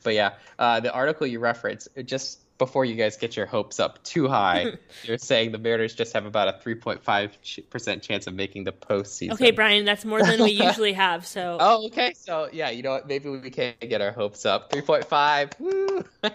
But 0.02 0.14
yeah, 0.14 0.32
uh, 0.58 0.80
the 0.80 0.92
article 0.92 1.26
you 1.26 1.38
referenced, 1.40 1.88
just 2.04 2.40
before 2.60 2.84
you 2.84 2.94
guys 2.94 3.16
get 3.16 3.36
your 3.36 3.46
hopes 3.46 3.80
up 3.80 4.04
too 4.04 4.28
high, 4.28 4.74
you're 5.02 5.18
saying 5.18 5.50
the 5.50 5.58
Mariners 5.58 5.94
just 5.94 6.12
have 6.12 6.26
about 6.26 6.46
a 6.46 6.52
3.5% 6.64 8.02
chance 8.02 8.26
of 8.26 8.34
making 8.34 8.64
the 8.64 8.72
postseason. 8.72 9.32
okay, 9.32 9.50
Brian, 9.50 9.84
that's 9.84 10.04
more 10.04 10.22
than 10.22 10.40
we 10.42 10.50
usually 10.66 10.92
have. 10.92 11.26
So 11.26 11.56
Oh, 11.58 11.86
okay. 11.86 12.12
So, 12.14 12.48
yeah, 12.52 12.70
you 12.70 12.82
know 12.82 12.90
what? 12.90 13.08
Maybe 13.08 13.30
we 13.30 13.50
can 13.50 13.74
get 13.80 14.02
our 14.02 14.12
hopes 14.12 14.44
up. 14.44 14.70
3.5. 14.70 15.58
Woo! 15.58 16.04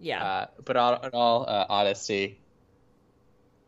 yeah, 0.00 0.22
uh, 0.22 0.46
but 0.64 0.76
all, 0.76 1.00
in 1.00 1.10
all 1.12 1.44
uh, 1.48 1.66
honesty, 1.68 2.40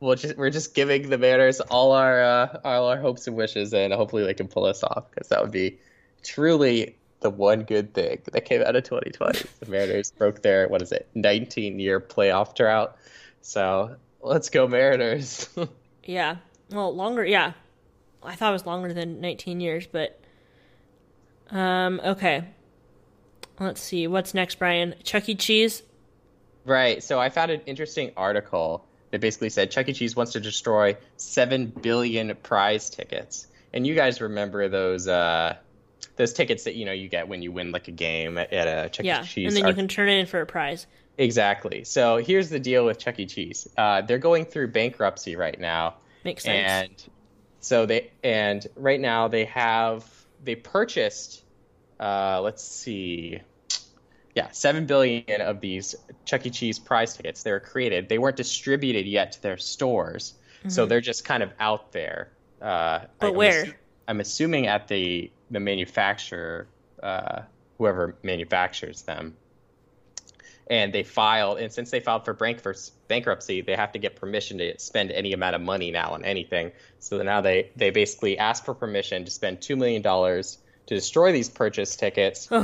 we'll 0.01 0.17
just, 0.17 0.37
we're 0.37 0.51
just 0.51 0.75
giving 0.75 1.09
the 1.09 1.17
Mariners 1.17 1.61
all 1.61 1.93
our 1.93 2.23
uh, 2.23 2.59
all 2.65 2.89
our 2.89 2.99
hopes 2.99 3.29
and 3.29 3.37
wishes, 3.37 3.73
and 3.73 3.93
hopefully 3.93 4.25
they 4.25 4.35
can 4.35 4.49
pull 4.49 4.65
us 4.65 4.83
off 4.83 5.11
because 5.11 5.29
that 5.29 5.41
would 5.41 5.53
be 5.53 5.79
truly 6.25 6.97
the 7.23 7.31
one 7.31 7.63
good 7.63 7.95
thing 7.95 8.21
that 8.33 8.45
came 8.45 8.63
out 8.63 8.77
of 8.77 8.85
2020. 8.85 9.45
the 9.61 9.71
Mariners 9.71 10.11
broke 10.11 10.43
their 10.43 10.69
what 10.69 10.83
is 10.83 10.93
it, 10.93 11.09
19 11.15 11.79
year 11.79 12.01
playoff 12.01 12.55
drought. 12.55 12.97
So 13.41 13.97
let's 14.21 14.51
go 14.51 14.69
Mariners. 14.69 15.49
yeah. 16.05 16.37
Well, 16.71 16.95
longer. 16.95 17.25
Yeah, 17.25 17.53
I 18.23 18.35
thought 18.35 18.51
it 18.51 18.53
was 18.53 18.67
longer 18.67 18.93
than 18.93 19.21
19 19.21 19.61
years, 19.61 19.87
but 19.87 20.21
um, 21.51 22.01
okay. 22.05 22.45
Let's 23.61 23.81
see 23.81 24.07
what's 24.07 24.35
next, 24.35 24.59
Brian. 24.59 24.95
Chuck 25.05 25.29
E. 25.29 25.35
Cheese. 25.35 25.83
Right. 26.65 27.03
So 27.03 27.21
I 27.21 27.29
found 27.29 27.51
an 27.51 27.61
interesting 27.67 28.13
article 28.17 28.85
that 29.11 29.21
basically 29.21 29.51
said 29.51 29.71
Chuck 29.71 29.89
E. 29.89 29.93
Cheese 29.93 30.17
wants 30.17 30.33
to 30.33 30.41
destroy 30.41 30.97
seven 31.17 31.67
billion 31.67 32.35
prize 32.37 32.91
tickets. 32.91 33.47
And 33.73 33.87
you 33.87 33.95
guys 33.95 34.21
remember 34.21 34.69
those 34.69 35.07
uh, 35.07 35.57
those 36.17 36.33
tickets 36.33 36.65
that 36.65 36.75
you 36.75 36.85
know 36.85 36.93
you 36.93 37.09
get 37.09 37.29
when 37.29 37.43
you 37.43 37.53
win 37.53 37.73
like 37.73 37.89
a 37.89 37.93
game 37.93 38.39
at, 38.39 38.53
at 38.53 38.87
a 38.87 38.89
Chuck 38.91 39.05
Yeah, 39.07 39.23
E. 39.23 39.27
Cheese. 39.27 39.47
and 39.49 39.57
then 39.57 39.69
you 39.69 39.75
can 39.75 39.89
turn 39.89 40.09
it 40.09 40.19
in 40.19 40.27
for 40.27 40.41
a 40.41 40.47
prize. 40.47 40.87
Exactly. 41.19 41.85
So 41.85 42.17
here's 42.17 42.49
the 42.49 42.59
deal 42.61 42.85
with 42.85 42.99
Chuck 42.99 43.19
E. 43.21 43.27
Cheese. 43.27 43.69
Uh, 43.77 44.01
they're 44.03 44.19
going 44.19 44.45
through 44.45 44.69
bankruptcy 44.69 45.37
right 45.37 45.59
now, 45.61 45.97
Makes 46.25 46.45
sense. 46.45 46.69
and 47.03 47.11
so 47.61 47.87
they 47.87 48.11
and 48.25 48.67
right 48.77 49.01
now 49.01 49.29
they 49.29 49.45
have 49.45 50.05
they 50.43 50.55
purchased 50.57 51.45
uh, 52.01 52.41
let's 52.43 52.65
see 52.65 53.41
yeah 54.35 54.49
7 54.51 54.87
billion 54.87 55.41
of 55.43 55.61
these 55.61 55.95
chuck 56.25 56.45
e 56.47 56.51
cheese 56.51 56.79
prize 56.79 57.15
tickets 57.17 57.43
they 57.43 57.53
were 57.53 57.61
created 57.61 58.09
they 58.09 58.19
weren't 58.19 58.37
distributed 58.37 59.07
yet 59.07 59.33
to 59.33 59.43
their 59.43 59.59
stores 59.59 60.35
so 60.69 60.87
they're 60.87 61.01
just 61.03 61.25
kind 61.25 61.43
of 61.43 61.51
out 61.61 61.93
there 61.93 62.31
uh, 62.63 63.01
Mm-hmm. 63.01 63.07
But 63.21 63.29
I'm 63.29 63.35
where? 63.35 63.65
assu- 63.67 63.75
i'm 64.09 64.21
assuming 64.21 64.67
at 64.67 64.89
the 64.89 65.31
the 65.53 65.61
manufacturer 65.61 66.67
uh, 67.03 67.43
whoever 67.79 68.17
manufactures 68.23 69.03
them. 69.03 69.37
And 70.69 70.93
they 70.93 71.03
filed 71.03 71.59
and 71.59 71.73
since 71.73 71.91
they 71.91 72.01
filed 72.01 72.25
for 72.25 72.33
bank- 72.33 72.63
bankruptcy 73.09 73.61
they 73.61 73.75
have 73.77 73.93
to 73.93 73.99
get 73.99 74.17
permission 74.17 74.59
to 74.59 74.79
spend 74.79 75.11
any 75.11 75.33
amount 75.33 75.55
of 75.55 75.61
money 75.61 75.91
now 75.91 76.13
on 76.13 76.25
anything. 76.25 76.73
So 76.99 77.23
now 77.23 77.41
they 77.41 77.71
they 77.77 77.91
basically 77.91 78.39
asked 78.39 78.65
for 78.65 78.75
permission 78.75 79.25
to 79.25 79.31
spend 79.31 79.61
$2 79.61 79.77
million 79.77 80.03
to 80.03 80.95
destroy 80.95 81.33
these 81.33 81.49
purchase 81.49 81.95
tickets. 81.97 82.49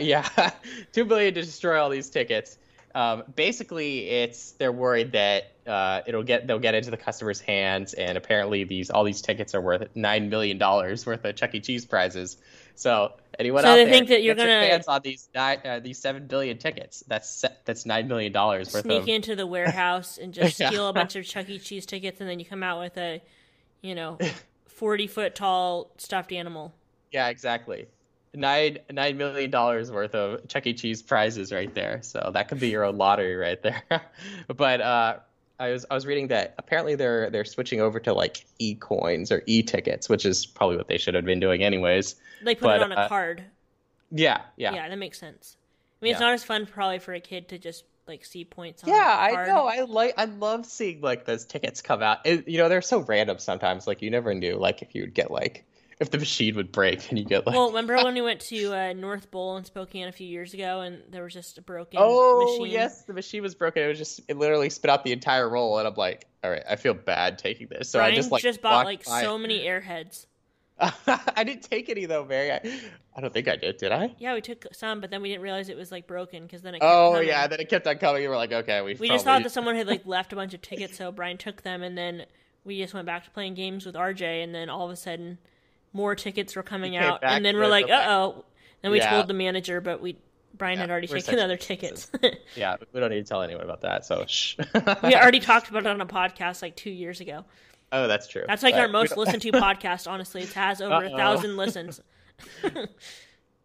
Yeah, 0.00 0.28
two 0.92 1.04
billion 1.04 1.32
to 1.34 1.42
destroy 1.42 1.80
all 1.80 1.88
these 1.88 2.10
tickets. 2.10 2.58
Um, 2.94 3.24
basically, 3.34 4.08
it's 4.08 4.52
they're 4.52 4.70
worried 4.72 5.12
that 5.12 5.50
uh, 5.66 6.02
it'll 6.06 6.22
get 6.22 6.46
they'll 6.46 6.60
get 6.60 6.74
into 6.74 6.90
the 6.90 6.96
customers' 6.96 7.40
hands, 7.40 7.92
and 7.94 8.16
apparently 8.16 8.62
these 8.64 8.88
all 8.90 9.02
these 9.02 9.20
tickets 9.20 9.54
are 9.54 9.60
worth 9.60 9.88
nine 9.96 10.28
million 10.30 10.58
dollars 10.58 11.04
worth 11.06 11.24
of 11.24 11.34
Chuck 11.34 11.54
E. 11.54 11.60
Cheese 11.60 11.84
prizes. 11.86 12.36
So 12.76 13.12
anyone 13.38 13.62
So 13.64 13.70
out 13.70 13.74
they 13.76 13.84
there, 13.84 13.92
think 13.94 14.08
that 14.08 14.22
you're 14.22 14.34
get 14.34 14.46
your 14.48 14.56
gonna- 14.60 14.66
hands 14.68 14.86
on 14.88 15.00
these 15.02 15.28
nine, 15.34 15.58
uh, 15.64 15.80
these 15.80 15.98
seven 15.98 16.26
billion 16.26 16.58
tickets. 16.58 17.02
That's 17.08 17.44
that's 17.64 17.84
nine 17.84 18.06
million 18.08 18.32
dollars 18.32 18.68
worth 18.68 18.84
of. 18.84 18.90
Sneak 18.90 19.02
of. 19.02 19.08
into 19.08 19.34
the 19.36 19.46
warehouse 19.56 20.18
and 20.18 20.32
just 20.32 20.60
Yeah. 20.60 20.68
steal 20.70 20.88
a 20.88 20.92
bunch 20.92 21.16
of 21.16 21.24
Chuck 21.24 21.48
E. 21.48 21.58
Cheese 21.58 21.86
tickets, 21.86 22.20
and 22.20 22.28
then 22.30 22.38
you 22.38 22.44
come 22.46 22.62
out 22.62 22.78
with 22.80 22.96
a, 22.96 23.20
you 23.82 23.94
know, 23.96 24.18
forty 24.66 25.06
foot 25.08 25.34
tall 25.34 25.90
stuffed 25.98 26.32
animal. 26.32 26.72
Yeah, 27.12 27.28
exactly. 27.28 27.86
Nine 28.34 28.78
nine 28.90 29.16
million 29.16 29.50
dollars 29.50 29.90
worth 29.90 30.14
of 30.14 30.46
Chuck 30.48 30.66
E. 30.66 30.74
Cheese 30.74 31.02
prizes 31.02 31.52
right 31.52 31.72
there. 31.74 32.00
So 32.02 32.30
that 32.34 32.48
could 32.48 32.60
be 32.60 32.68
your 32.68 32.84
own 32.84 32.98
lottery 32.98 33.36
right 33.36 33.62
there. 33.62 33.82
but 34.56 34.80
uh, 34.80 35.18
I 35.60 35.70
was 35.70 35.86
I 35.90 35.94
was 35.94 36.04
reading 36.04 36.28
that 36.28 36.54
apparently 36.58 36.94
they're 36.96 37.30
they're 37.30 37.44
switching 37.44 37.80
over 37.80 38.00
to 38.00 38.12
like 38.12 38.44
e 38.58 38.74
coins 38.74 39.30
or 39.30 39.42
e 39.46 39.62
tickets, 39.62 40.08
which 40.08 40.26
is 40.26 40.46
probably 40.46 40.76
what 40.76 40.88
they 40.88 40.98
should 40.98 41.14
have 41.14 41.24
been 41.24 41.40
doing 41.40 41.62
anyways. 41.62 42.16
They 42.42 42.54
put 42.54 42.64
But, 42.64 42.80
it 42.80 42.82
on 42.82 42.92
a 42.92 42.96
uh, 42.96 43.08
card. 43.08 43.44
Yeah, 44.10 44.42
Yeah. 44.56 44.74
yeah. 44.74 44.88
that 44.88 44.98
makes 44.98 45.18
sense. 45.18 45.56
I 46.02 46.04
mean, 46.04 46.12
it's 46.12 46.20
not 46.20 46.34
as 46.34 46.44
fun 46.44 46.66
probably 46.66 46.98
for 46.98 47.14
a 47.14 47.20
kid 47.20 47.48
to 47.48 47.58
just 47.58 47.84
like 48.06 48.24
see 48.24 48.44
points 48.44 48.84
on 48.84 48.90
Yeah, 48.90 49.16
a 49.16 49.20
I 49.22 49.30
card. 49.32 49.48
know. 49.48 49.66
I 49.66 49.80
like. 49.82 50.14
I 50.18 50.26
love 50.26 50.66
seeing 50.66 51.00
like 51.00 51.24
those 51.24 51.44
tickets 51.44 51.80
come 51.80 52.02
out. 52.02 52.18
It, 52.26 52.46
you 52.46 52.58
know, 52.58 52.68
they're 52.68 52.82
so 52.82 53.00
random 53.00 53.38
sometimes. 53.38 53.86
Like 53.86 54.02
you 54.02 54.10
never 54.10 54.34
knew, 54.34 54.56
like 54.56 54.82
if 54.82 54.94
you 54.94 55.02
would 55.02 55.14
get 55.14 55.30
like 55.30 55.64
if 56.00 56.10
the 56.10 56.18
machine 56.18 56.56
would 56.56 56.72
break 56.72 57.08
and 57.10 57.18
you 57.18 57.24
get 57.24 57.46
like. 57.46 57.54
Well, 57.54 57.68
remember 57.68 57.96
when 57.96 58.14
we 58.14 58.20
went 58.20 58.40
to 58.42 58.74
uh, 58.76 58.92
North 58.92 59.30
Bowl 59.30 59.56
in 59.56 59.64
Spokane 59.64 60.08
a 60.08 60.12
few 60.12 60.26
years 60.26 60.54
ago, 60.54 60.80
and 60.80 61.02
there 61.10 61.22
was 61.22 61.32
just 61.32 61.58
a 61.58 61.62
broken. 61.62 61.98
Oh 62.02 62.58
machine? 62.58 62.72
yes, 62.72 63.02
the 63.04 63.12
machine 63.12 63.42
was 63.42 63.54
broken. 63.54 63.82
It 63.82 63.88
was 63.88 63.98
just 63.98 64.20
it 64.28 64.36
literally 64.36 64.70
spit 64.70 64.90
out 64.90 65.04
the 65.04 65.12
entire 65.12 65.48
roll, 65.48 65.78
and 65.78 65.86
I'm 65.86 65.94
like, 65.94 66.26
all 66.42 66.50
right, 66.50 66.62
I 66.68 66.76
feel 66.76 66.94
bad 66.94 67.38
taking 67.38 67.68
this. 67.68 67.88
So 67.90 68.00
I 68.00 68.14
just 68.14 68.30
like 68.30 68.42
just 68.42 68.60
bought 68.62 68.86
like 68.86 69.04
by- 69.04 69.22
so 69.22 69.38
many 69.38 69.60
airheads. 69.60 70.26
I 71.36 71.44
didn't 71.44 71.62
take 71.62 71.88
any 71.88 72.04
though, 72.06 72.24
Mary. 72.24 72.50
I, 72.50 72.60
I 73.16 73.20
don't 73.20 73.32
think 73.32 73.46
I 73.46 73.54
did. 73.54 73.76
Did 73.76 73.92
I? 73.92 74.12
Yeah, 74.18 74.34
we 74.34 74.40
took 74.40 74.66
some, 74.72 75.00
but 75.00 75.08
then 75.08 75.22
we 75.22 75.28
didn't 75.28 75.42
realize 75.42 75.68
it 75.68 75.76
was 75.76 75.92
like 75.92 76.08
broken 76.08 76.42
because 76.42 76.62
then 76.62 76.74
it. 76.74 76.80
Kept 76.80 76.92
Oh 76.92 77.12
coming. 77.12 77.28
yeah, 77.28 77.46
then 77.46 77.60
it 77.60 77.68
kept 77.68 77.86
on 77.86 77.96
coming. 77.98 78.24
and 78.24 78.30
we're 78.30 78.36
like, 78.36 78.50
okay, 78.52 78.82
we. 78.82 78.94
We 78.94 79.08
just 79.08 79.24
thought 79.24 79.44
that 79.44 79.52
someone 79.52 79.76
had 79.76 79.86
like 79.86 80.04
left 80.06 80.32
a 80.32 80.36
bunch 80.36 80.52
of 80.52 80.62
tickets, 80.62 80.96
so 80.98 81.12
Brian 81.12 81.38
took 81.38 81.62
them, 81.62 81.84
and 81.84 81.96
then 81.96 82.26
we 82.64 82.78
just 82.78 82.92
went 82.92 83.06
back 83.06 83.22
to 83.24 83.30
playing 83.30 83.54
games 83.54 83.86
with 83.86 83.94
RJ, 83.94 84.42
and 84.42 84.52
then 84.52 84.68
all 84.68 84.84
of 84.84 84.90
a 84.90 84.96
sudden, 84.96 85.38
more 85.94 86.14
tickets 86.14 86.54
were 86.56 86.62
coming 86.62 86.96
out, 86.96 87.20
and 87.22 87.42
then 87.44 87.56
we're 87.56 87.68
like, 87.68 87.88
uh 87.88 88.04
oh. 88.08 88.44
Then 88.82 88.90
we 88.90 88.98
Yeah. 88.98 89.10
told 89.12 89.28
the 89.28 89.34
manager, 89.34 89.80
but 89.80 90.02
we 90.02 90.18
Brian 90.52 90.76
Yeah, 90.76 90.82
had 90.82 90.90
already 90.90 91.06
taken 91.06 91.38
other 91.38 91.56
tickets. 91.70 92.10
Yeah, 92.54 92.76
we 92.92 93.00
don't 93.00 93.08
need 93.10 93.24
to 93.24 93.28
tell 93.28 93.40
anyone 93.42 93.64
about 93.64 93.80
that. 93.80 94.04
So 94.04 94.24
shh. 94.26 94.56
we 95.02 95.14
already 95.16 95.40
talked 95.40 95.70
about 95.70 95.80
it 95.84 95.88
on 95.88 96.00
a 96.00 96.06
podcast 96.06 96.60
like 96.60 96.76
two 96.76 96.90
years 96.90 97.20
ago. 97.20 97.44
Oh, 97.90 98.06
that's 98.08 98.26
true. 98.28 98.44
That's 98.46 98.62
like 98.62 98.74
But 98.74 98.80
our 98.80 98.88
most 98.88 99.16
listened 99.16 99.40
to 99.42 99.52
podcast. 99.52 100.06
Honestly, 100.10 100.42
it 100.42 100.52
has 100.52 100.80
over 100.82 101.04
a 101.04 101.08
Uh-oh. 101.08 101.16
thousand 101.16 101.56
listens. 101.56 102.00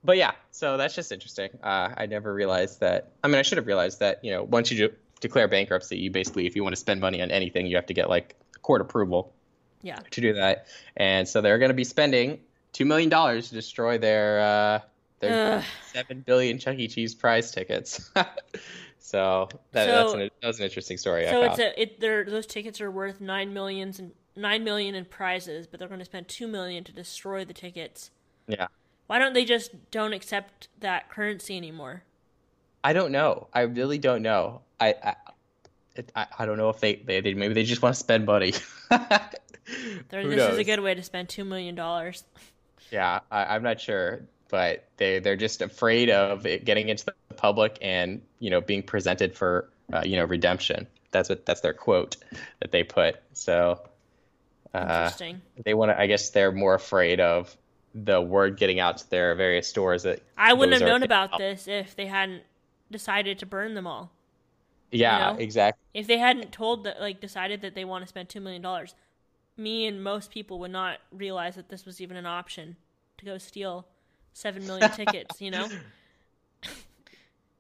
But 0.04 0.16
yeah, 0.18 0.32
so 0.52 0.78
that's 0.78 0.96
just 0.96 1.12
interesting. 1.12 1.50
Uh, 1.62 1.90
I 1.98 2.06
never 2.06 2.34
realized 2.34 2.80
that. 2.80 3.12
I 3.24 3.28
mean, 3.28 3.36
I 3.36 3.42
should 3.42 3.58
have 3.58 3.68
realized 3.68 4.00
that. 4.00 4.24
You 4.24 4.32
know, 4.32 4.44
once 4.44 4.72
you 4.72 4.78
do 4.88 4.96
declare 5.20 5.48
bankruptcy, 5.50 5.98
you 5.98 6.10
basically, 6.10 6.48
if 6.48 6.56
you 6.56 6.64
want 6.64 6.74
to 6.74 6.80
spend 6.80 7.02
money 7.02 7.22
on 7.22 7.32
anything, 7.32 7.68
you 7.68 7.76
have 7.76 7.88
to 7.88 7.94
get 7.94 8.08
like 8.10 8.36
court 8.62 8.80
approval 8.82 9.34
Yeah. 9.82 10.00
to 10.12 10.22
do 10.22 10.34
that. 10.34 10.68
And 10.98 11.28
so 11.28 11.42
they're 11.42 11.58
going 11.60 11.70
to 11.70 11.76
be 11.76 11.84
spending 11.84 12.40
two 12.74 12.86
million 12.86 13.10
dollars 13.10 13.50
to 13.50 13.56
destroy 13.56 13.98
their 13.98 14.40
uh, 14.40 14.80
their 15.20 15.58
Ugh. 15.60 15.64
seven 15.94 16.22
billion 16.22 16.58
Chuck 16.60 16.78
E. 16.78 16.88
Cheese 16.88 17.16
prize 17.16 17.52
tickets. 17.52 18.10
so 19.00 19.50
that, 19.72 19.86
So- 19.88 19.92
that's 19.92 20.14
an, 20.14 20.20
that 20.42 20.48
was 20.48 20.60
an 20.60 20.66
interesting 20.66 20.98
story. 20.98 21.26
So 21.28 21.42
I 21.42 21.46
it's 21.48 21.60
a 21.60 21.82
it. 21.82 22.00
They're, 22.00 22.26
those 22.26 22.46
tickets 22.46 22.80
are 22.82 22.92
worth 22.92 23.20
nine 23.22 23.54
millions 23.54 24.00
and 24.00 24.12
nine 24.36 24.64
million 24.64 24.96
in 24.96 25.06
prizes, 25.06 25.68
but 25.68 25.80
they're 25.80 25.90
going 25.90 26.00
to 26.00 26.06
spend 26.06 26.28
two 26.28 26.48
million 26.48 26.84
to 26.86 26.92
destroy 26.92 27.46
the 27.46 27.54
tickets. 27.54 28.12
yeah. 28.48 28.68
Why 29.08 29.18
don't 29.18 29.34
they 29.34 29.44
just 29.44 29.72
don't 29.90 30.14
accept 30.14 30.68
that 30.82 31.10
currency 31.10 31.58
anymore? 31.58 32.04
I 32.84 32.94
don't 32.94 33.12
know. 33.12 33.48
I 33.54 33.62
really 33.62 33.98
don't 33.98 34.22
know. 34.22 34.62
I 34.80 34.94
I, 35.04 35.16
it, 35.96 36.12
I, 36.16 36.28
I 36.38 36.46
don't 36.46 36.58
know 36.58 36.70
if 36.70 36.80
they, 36.80 36.96
they, 36.98 37.20
they 37.20 37.34
maybe 37.34 37.56
they 37.56 37.64
just 37.64 37.82
want 37.82 37.96
to 37.96 38.00
spend 38.00 38.26
money. 38.28 38.54
This 40.10 40.26
knows? 40.26 40.54
is 40.54 40.58
a 40.58 40.64
good 40.64 40.80
way 40.80 40.94
to 40.96 41.04
spend 41.04 41.30
two 41.30 41.46
million 41.46 41.76
dollars. 41.76 42.24
Yeah, 42.92 43.20
I, 43.32 43.56
I'm 43.56 43.64
not 43.64 43.80
sure, 43.80 44.22
but 44.50 44.86
they 44.98 45.20
they're 45.20 45.36
just 45.36 45.62
afraid 45.62 46.10
of 46.10 46.46
it 46.46 46.66
getting 46.66 46.90
into 46.90 47.06
the 47.06 47.14
public 47.36 47.78
and 47.82 48.22
you 48.40 48.50
know 48.50 48.62
being 48.62 48.84
presented 48.84 49.36
for 49.36 49.70
uh, 49.94 50.02
you 50.06 50.18
know 50.18 50.26
redemption. 50.26 50.88
That's 51.12 51.30
what 51.30 51.46
that's 51.46 51.62
their 51.62 51.74
quote 51.74 52.18
that 52.60 52.72
they 52.72 52.84
put. 52.84 53.18
So 53.34 53.82
uh, 54.74 54.80
Interesting. 54.80 55.42
they 55.64 55.74
want 55.74 55.92
to. 55.92 56.00
I 56.00 56.08
guess 56.08 56.30
they're 56.30 56.52
more 56.52 56.76
afraid 56.76 57.20
of 57.20 57.56
the 57.96 58.22
word 58.22 58.58
getting 58.58 58.80
out 58.80 58.98
to 58.98 59.10
their 59.10 59.34
various 59.36 59.68
stores 59.68 60.04
that 60.04 60.22
I 60.38 60.54
wouldn't 60.54 60.80
have 60.80 60.88
known 60.88 61.04
about 61.04 61.38
this 61.38 61.68
if 61.68 61.96
they 61.96 62.06
hadn't 62.06 62.44
decided 62.92 63.40
to 63.40 63.46
burn 63.46 63.74
them 63.74 63.88
all. 63.88 64.12
Yeah, 64.92 65.32
you 65.32 65.34
know? 65.34 65.40
exactly. 65.40 65.82
If 65.94 66.08
they 66.08 66.18
hadn't 66.18 66.52
told 66.52 66.84
that, 66.86 67.00
like, 67.00 67.22
decided 67.22 67.62
that 67.62 67.76
they 67.76 67.86
want 67.86 68.04
to 68.04 68.08
spend 68.08 68.30
two 68.30 68.40
million 68.42 68.62
dollars, 68.62 68.96
me 69.60 69.86
and 69.86 70.04
most 70.04 70.32
people 70.32 70.58
would 70.60 70.72
not 70.72 70.98
realize 71.12 71.56
that 71.56 71.70
this 71.70 71.86
was 71.86 72.02
even 72.02 72.18
an 72.18 72.26
option 72.26 72.76
to 73.18 73.26
go 73.26 73.38
steal 73.38 73.86
seven 74.34 74.66
million 74.66 74.90
tickets. 74.96 75.40
You 75.42 75.52
know? 75.52 75.68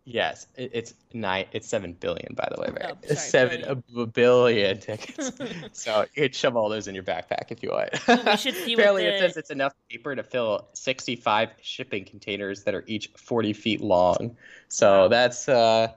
Yes, 0.05 0.47
it, 0.55 0.71
it's 0.73 0.95
nine. 1.13 1.45
It's 1.51 1.67
seven 1.67 1.93
billion, 1.93 2.33
by 2.33 2.49
the 2.55 2.59
way, 2.59 2.69
right? 2.71 2.93
Oh, 2.93 2.97
sorry, 3.13 3.17
seven 3.29 3.61
billion. 3.61 3.83
a 3.97 4.05
billion 4.07 4.79
tickets. 4.79 5.31
so 5.73 6.01
you 6.15 6.23
could 6.23 6.33
shove 6.33 6.55
all 6.55 6.67
those 6.67 6.87
in 6.87 6.95
your 6.95 7.03
backpack 7.03 7.51
if 7.51 7.61
you 7.61 7.69
want. 7.69 7.91
We 8.25 8.37
should 8.37 8.55
see 8.55 8.75
what 8.75 8.79
Apparently, 8.85 9.03
the- 9.03 9.15
it 9.15 9.19
says 9.19 9.37
it's 9.37 9.51
enough 9.51 9.73
paper 9.91 10.15
to 10.15 10.23
fill 10.23 10.67
sixty-five 10.73 11.49
shipping 11.61 12.05
containers 12.05 12.63
that 12.63 12.73
are 12.73 12.83
each 12.87 13.11
forty 13.17 13.53
feet 13.53 13.81
long. 13.81 14.35
So 14.67 15.01
Wow. 15.01 15.07
that's 15.09 15.47
uh, 15.47 15.89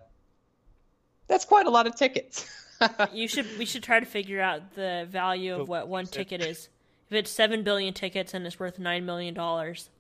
that's 1.29 1.47
quite 1.47 1.67
a 1.67 1.71
lot 1.71 1.87
of 1.87 1.95
tickets. 1.97 2.45
You 3.13 3.29
should. 3.29 3.47
We 3.59 3.65
should 3.65 3.83
try 3.83 4.01
to 4.01 4.07
figure 4.07 4.41
out 4.41 4.75
the 4.75 5.07
value 5.09 5.61
of 5.61 5.69
what 5.69 5.89
one 5.89 6.07
ticket 6.07 6.41
is. 6.43 6.69
If 7.11 7.17
it's 7.17 7.31
seven 7.31 7.63
billion 7.63 7.93
tickets 7.95 8.35
and 8.35 8.47
it's 8.47 8.59
worth 8.59 8.79
nine 8.79 9.05
million 9.05 9.35
dollars, 9.35 9.91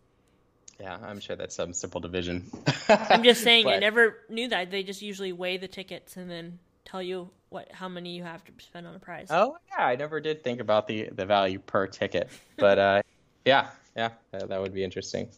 yeah, 0.81 0.99
I'm 1.05 1.21
sure 1.21 1.37
that's 1.37 1.55
some 1.55 1.73
simple 1.73 2.01
division. 2.01 2.51
I'm 2.89 3.23
just 3.23 3.43
saying. 3.45 3.69
I 3.69 3.79
never 3.79 4.19
knew 4.29 4.49
that. 4.49 4.71
They 4.71 4.83
just 4.83 5.03
usually 5.03 5.33
weigh 5.33 5.57
the 5.57 5.69
tickets 5.69 6.17
and 6.17 6.31
then 6.31 6.59
tell 6.85 7.03
you 7.03 7.31
what 7.51 7.71
how 7.71 7.89
many 7.89 8.17
you 8.17 8.25
have 8.25 8.43
to 8.45 8.53
spend 8.59 8.87
on 8.87 8.95
a 8.95 8.99
prize. 8.99 9.29
Oh 9.31 9.57
yeah, 9.71 9.87
I 9.87 9.97
never 9.97 10.21
did 10.21 10.43
think 10.43 10.61
about 10.61 10.89
the 10.89 11.09
the 11.13 11.25
value 11.25 11.59
per 11.59 11.87
ticket, 11.87 12.31
but 12.57 12.79
uh, 12.79 13.03
yeah, 13.45 13.69
yeah, 13.97 14.11
that, 14.33 14.49
that 14.49 14.61
would 14.61 14.75
be 14.75 14.83
interesting. 14.83 15.29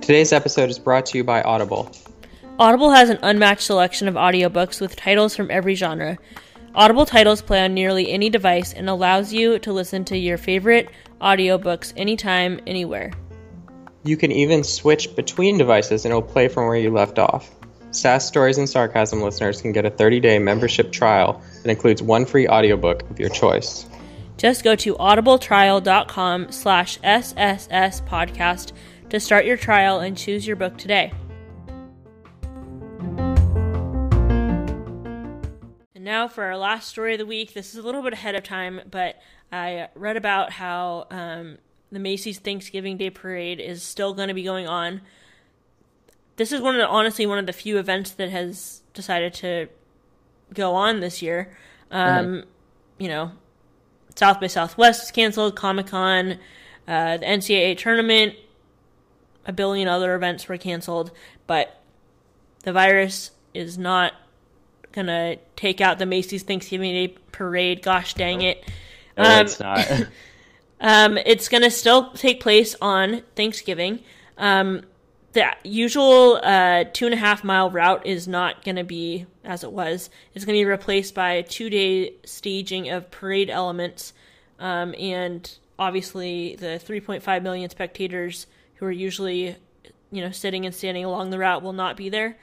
Today's 0.00 0.32
episode 0.32 0.70
is 0.70 0.78
brought 0.78 1.06
to 1.06 1.18
you 1.18 1.22
by 1.22 1.42
Audible. 1.42 1.92
Audible 2.60 2.90
has 2.90 3.08
an 3.08 3.18
unmatched 3.22 3.62
selection 3.62 4.06
of 4.06 4.16
audiobooks 4.16 4.82
with 4.82 4.94
titles 4.94 5.34
from 5.34 5.50
every 5.50 5.74
genre. 5.74 6.18
Audible 6.74 7.06
titles 7.06 7.40
play 7.40 7.64
on 7.64 7.72
nearly 7.72 8.12
any 8.12 8.28
device 8.28 8.74
and 8.74 8.86
allows 8.90 9.32
you 9.32 9.58
to 9.60 9.72
listen 9.72 10.04
to 10.04 10.18
your 10.18 10.36
favorite 10.36 10.90
audiobooks 11.22 11.94
anytime, 11.96 12.60
anywhere. 12.66 13.12
You 14.04 14.18
can 14.18 14.30
even 14.30 14.62
switch 14.62 15.16
between 15.16 15.56
devices 15.56 16.04
and 16.04 16.12
it'll 16.12 16.20
play 16.20 16.48
from 16.48 16.66
where 16.66 16.76
you 16.76 16.90
left 16.90 17.18
off. 17.18 17.50
SAS 17.92 18.28
Stories 18.28 18.58
and 18.58 18.68
Sarcasm 18.68 19.22
listeners 19.22 19.62
can 19.62 19.72
get 19.72 19.86
a 19.86 19.90
30-day 19.90 20.38
membership 20.38 20.92
trial 20.92 21.40
that 21.62 21.70
includes 21.70 22.02
one 22.02 22.26
free 22.26 22.46
audiobook 22.46 23.08
of 23.08 23.18
your 23.18 23.30
choice. 23.30 23.86
Just 24.36 24.64
go 24.64 24.76
to 24.76 24.96
audibletrial.com 24.96 26.52
slash 26.52 26.98
SSS 27.02 28.02
podcast 28.02 28.72
to 29.08 29.18
start 29.18 29.46
your 29.46 29.56
trial 29.56 30.00
and 30.00 30.14
choose 30.14 30.46
your 30.46 30.56
book 30.56 30.76
today. 30.76 31.10
And 36.00 36.06
now 36.06 36.28
for 36.28 36.44
our 36.44 36.56
last 36.56 36.88
story 36.88 37.12
of 37.12 37.18
the 37.18 37.26
week. 37.26 37.52
This 37.52 37.74
is 37.74 37.76
a 37.76 37.82
little 37.82 38.00
bit 38.00 38.14
ahead 38.14 38.34
of 38.34 38.42
time, 38.42 38.80
but 38.90 39.20
I 39.52 39.88
read 39.94 40.16
about 40.16 40.50
how 40.50 41.06
um, 41.10 41.58
the 41.92 41.98
Macy's 41.98 42.38
Thanksgiving 42.38 42.96
Day 42.96 43.10
Parade 43.10 43.60
is 43.60 43.82
still 43.82 44.14
going 44.14 44.28
to 44.28 44.34
be 44.34 44.42
going 44.42 44.66
on. 44.66 45.02
This 46.36 46.52
is 46.52 46.62
one 46.62 46.74
of 46.74 46.78
the, 46.78 46.88
honestly 46.88 47.26
one 47.26 47.36
of 47.36 47.44
the 47.44 47.52
few 47.52 47.76
events 47.76 48.12
that 48.12 48.30
has 48.30 48.80
decided 48.94 49.34
to 49.34 49.68
go 50.54 50.74
on 50.74 51.00
this 51.00 51.20
year. 51.20 51.54
Um, 51.90 52.44
You 52.96 53.08
know, 53.08 53.32
South 54.16 54.40
by 54.40 54.46
Southwest 54.46 55.02
is 55.02 55.10
canceled, 55.10 55.54
Comic 55.54 55.88
Con, 55.88 56.38
uh, 56.88 57.18
the 57.18 57.26
NCAA 57.26 57.76
tournament, 57.76 58.36
a 59.44 59.52
billion 59.52 59.86
other 59.86 60.14
events 60.14 60.48
were 60.48 60.56
canceled, 60.56 61.10
but 61.46 61.78
the 62.62 62.72
virus 62.72 63.32
is 63.52 63.76
not 63.76 64.14
gonna 64.92 65.36
take 65.56 65.80
out 65.80 65.98
the 65.98 66.06
Macy's 66.06 66.42
Thanksgiving 66.42 66.92
Day 66.92 67.14
Parade. 67.32 67.82
Gosh 67.82 68.14
dang 68.14 68.42
it! 68.42 68.64
Um, 69.16 69.44
it's 69.44 69.60
not. 69.60 70.06
um, 70.80 71.18
it's 71.18 71.48
to 71.62 71.70
still 71.70 72.12
take 72.12 72.40
place 72.40 72.74
on 72.80 73.20
Thanksgiving. 73.34 74.00
Um, 74.38 74.82
the 75.32 75.46
usual 75.62 76.40
uh, 76.42 76.84
two 76.92 77.06
and 77.06 77.14
a 77.14 77.18
half 77.18 77.44
mile 77.44 77.70
route 77.70 78.06
is 78.06 78.26
not 78.26 78.64
to 78.76 78.84
be 78.84 79.26
as 79.44 79.62
it 79.62 79.72
was. 79.72 80.10
It's 80.34 80.44
to 80.56 80.60
be 80.60 80.64
replaced 80.64 81.14
by 81.14 81.32
a 81.32 81.42
two 81.42 81.70
day 81.70 82.14
staging 82.24 82.88
of 82.90 83.10
parade 83.10 83.50
elements. 83.50 84.12
Um, 84.58 84.94
and 84.98 85.50
obviously, 85.78 86.56
the 86.56 86.80
3.5 86.84 87.42
million 87.42 87.70
spectators 87.70 88.46
who 88.76 88.86
are 88.86 88.92
usually, 88.92 89.56
you 90.10 90.22
know, 90.22 90.30
sitting 90.30 90.66
and 90.66 90.74
standing 90.74 91.04
along 91.04 91.30
the 91.30 91.38
route 91.38 91.62
will 91.62 91.72
not 91.72 91.96
be 91.96 92.08
there. 92.08 92.36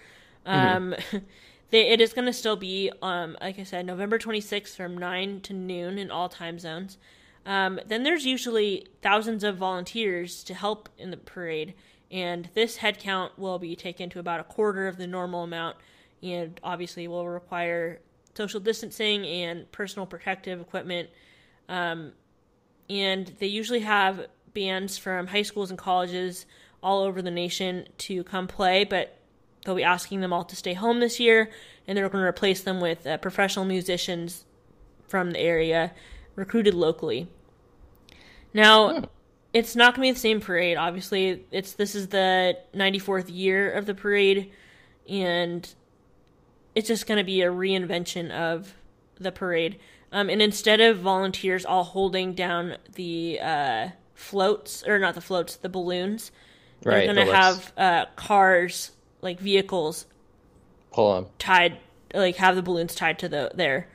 Um, 0.46 0.96
they, 1.70 1.90
it 1.90 2.00
is 2.00 2.14
going 2.14 2.26
to 2.26 2.34
still 2.34 2.56
be, 2.56 2.92
um, 3.02 3.38
like 3.42 3.60
I 3.60 3.64
said, 3.64 3.86
November 3.86 4.18
26th 4.18 4.76
from 4.76 4.98
9 4.98 5.42
to 5.42 5.54
noon 5.54 5.98
in 5.98 6.12
all 6.12 6.30
time 6.30 6.60
zones. 6.60 6.98
Um, 7.46 7.80
then 7.86 8.04
there's 8.04 8.26
usually 8.26 8.88
thousands 9.02 9.44
of 9.44 9.58
volunteers 9.58 10.44
to 10.46 10.54
help 10.54 10.90
in 10.98 11.12
the 11.12 11.18
parade, 11.18 11.74
and 12.12 12.50
this 12.54 12.78
headcount 12.78 13.32
will 13.38 13.60
be 13.60 13.76
taken 13.76 14.10
to 14.12 14.20
about 14.20 14.40
a 14.40 14.44
quarter 14.44 14.88
of 14.88 14.98
the 14.98 15.08
normal 15.08 15.44
amount, 15.44 15.78
and 16.22 16.60
obviously 16.64 17.08
will 17.08 17.28
require 17.28 18.00
social 18.36 18.60
distancing 18.60 19.26
and 19.26 19.72
personal 19.72 20.06
protective 20.06 20.60
equipment. 20.62 21.10
Um, 21.70 22.12
and 22.90 23.28
they 23.40 23.48
usually 23.48 23.80
have 23.80 24.28
bands 24.54 24.98
from 24.98 25.28
high 25.28 25.42
schools 25.42 25.70
and 25.70 25.78
colleges 25.78 26.46
all 26.82 27.04
over 27.04 27.22
the 27.22 27.32
nation 27.32 27.88
to 27.98 28.24
come 28.24 28.48
play, 28.48 28.84
but 28.84 29.17
they'll 29.68 29.76
be 29.76 29.84
asking 29.84 30.22
them 30.22 30.32
all 30.32 30.46
to 30.46 30.56
stay 30.56 30.74
home 30.74 31.02
this 31.02 31.20
year, 31.20 31.52
and 31.86 31.98
they're 31.98 32.08
going 32.08 32.24
to 32.24 32.28
replace 32.28 32.62
them 32.62 32.80
with 32.80 33.06
uh, 33.06 33.18
professional 33.18 33.66
musicians 33.66 34.46
from 35.08 35.32
the 35.32 35.40
area, 35.40 35.92
recruited 36.36 36.74
locally. 36.74 37.28
Now, 38.54 38.94
hmm. 38.94 39.04
it's 39.54 39.76
not 39.76 39.94
going 39.94 40.08
to 40.08 40.10
be 40.10 40.14
the 40.14 40.20
same 40.20 40.40
parade. 40.40 40.78
Obviously, 40.78 41.46
it's 41.52 41.74
this 41.74 41.96
is 41.96 42.08
the 42.08 42.58
94th 42.74 43.26
year 43.28 43.70
of 43.70 43.86
the 43.86 43.94
parade, 43.94 44.52
and 45.08 45.70
it's 46.74 46.88
just 46.88 47.06
going 47.06 47.18
to 47.18 47.26
be 47.26 47.42
a 47.42 47.52
reinvention 47.52 48.32
of 48.32 48.74
the 49.20 49.34
parade. 49.34 49.80
Um, 50.14 50.30
and 50.30 50.42
instead 50.42 50.80
of 50.80 51.00
volunteers 51.00 51.66
all 51.66 51.84
holding 51.84 52.34
down 52.34 52.78
the 52.96 53.40
uh, 53.42 53.90
floats, 54.14 54.84
or 54.88 54.98
not 54.98 55.14
the 55.16 55.22
floats, 55.22 55.58
the 55.58 55.68
balloons, 55.68 56.32
they're 56.82 57.14
going 57.14 57.28
to 57.28 57.34
have 57.34 57.74
uh, 57.76 58.06
cars, 58.16 58.92
like 59.28 59.40
vehicles, 59.42 60.06
pull 60.92 61.16
them 61.16 61.32
tied, 61.38 61.78
like 62.14 62.38
have 62.38 62.56
the 62.56 62.62
balloons 62.62 62.96
tied 62.96 63.20
to 63.20 63.30
the 63.30 63.52
there. 63.54 63.90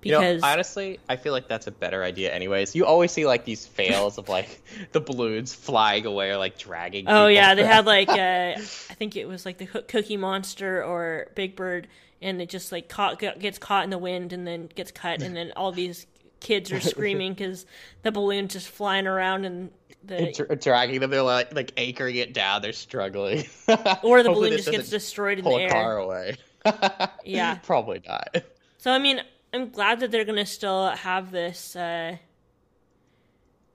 Because 0.00 0.36
you 0.36 0.40
know, 0.40 0.46
honestly, 0.46 1.00
I 1.08 1.16
feel 1.16 1.32
like 1.32 1.48
that's 1.48 1.66
a 1.66 1.72
better 1.72 2.04
idea. 2.04 2.32
Anyways, 2.32 2.76
you 2.76 2.86
always 2.86 3.10
see 3.10 3.26
like 3.26 3.44
these 3.44 3.66
fails 3.66 4.18
of 4.18 4.28
like 4.28 4.62
the 4.92 5.00
balloons 5.00 5.52
flying 5.52 6.06
away 6.06 6.30
or 6.30 6.36
like 6.36 6.56
dragging. 6.56 7.08
Oh 7.08 7.26
yeah, 7.26 7.56
they 7.56 7.64
had 7.64 7.84
like 7.96 8.08
uh, 8.08 8.54
I 8.54 8.94
think 8.94 9.16
it 9.16 9.26
was 9.26 9.44
like 9.44 9.58
the 9.58 9.66
Cookie 9.66 10.16
Monster 10.16 10.84
or 10.84 11.32
Big 11.34 11.56
Bird, 11.56 11.88
and 12.22 12.40
it 12.40 12.48
just 12.48 12.70
like 12.70 12.88
caught 12.88 13.18
gets 13.18 13.58
caught 13.58 13.82
in 13.82 13.90
the 13.90 13.98
wind 13.98 14.32
and 14.32 14.46
then 14.46 14.68
gets 14.72 14.92
cut, 14.92 15.20
and 15.20 15.34
then 15.34 15.52
all 15.56 15.72
these 15.72 16.06
kids 16.38 16.70
are 16.70 16.80
screaming 16.92 17.32
because 17.34 17.66
the 18.02 18.12
balloon's 18.12 18.52
just 18.52 18.68
flying 18.68 19.08
around 19.08 19.44
and 19.44 19.70
the 20.06 20.58
dragging 20.60 21.00
them. 21.00 21.10
They're 21.10 21.22
like 21.22 21.54
like 21.54 21.72
anchoring 21.76 22.16
it 22.16 22.32
down. 22.32 22.62
They're 22.62 22.72
struggling. 22.72 23.44
or 24.02 24.22
the 24.22 24.30
balloon 24.32 24.52
just 24.52 24.70
gets 24.70 24.88
destroyed 24.88 25.38
in 25.38 25.44
the 25.44 25.50
air. 25.50 25.70
car 25.70 25.98
away. 25.98 26.36
yeah, 27.24 27.56
probably 27.56 28.02
not. 28.06 28.44
So 28.78 28.90
I 28.90 28.98
mean, 28.98 29.20
I'm 29.52 29.70
glad 29.70 30.00
that 30.00 30.10
they're 30.10 30.24
gonna 30.24 30.46
still 30.46 30.90
have 30.90 31.30
this 31.30 31.76
uh, 31.76 32.16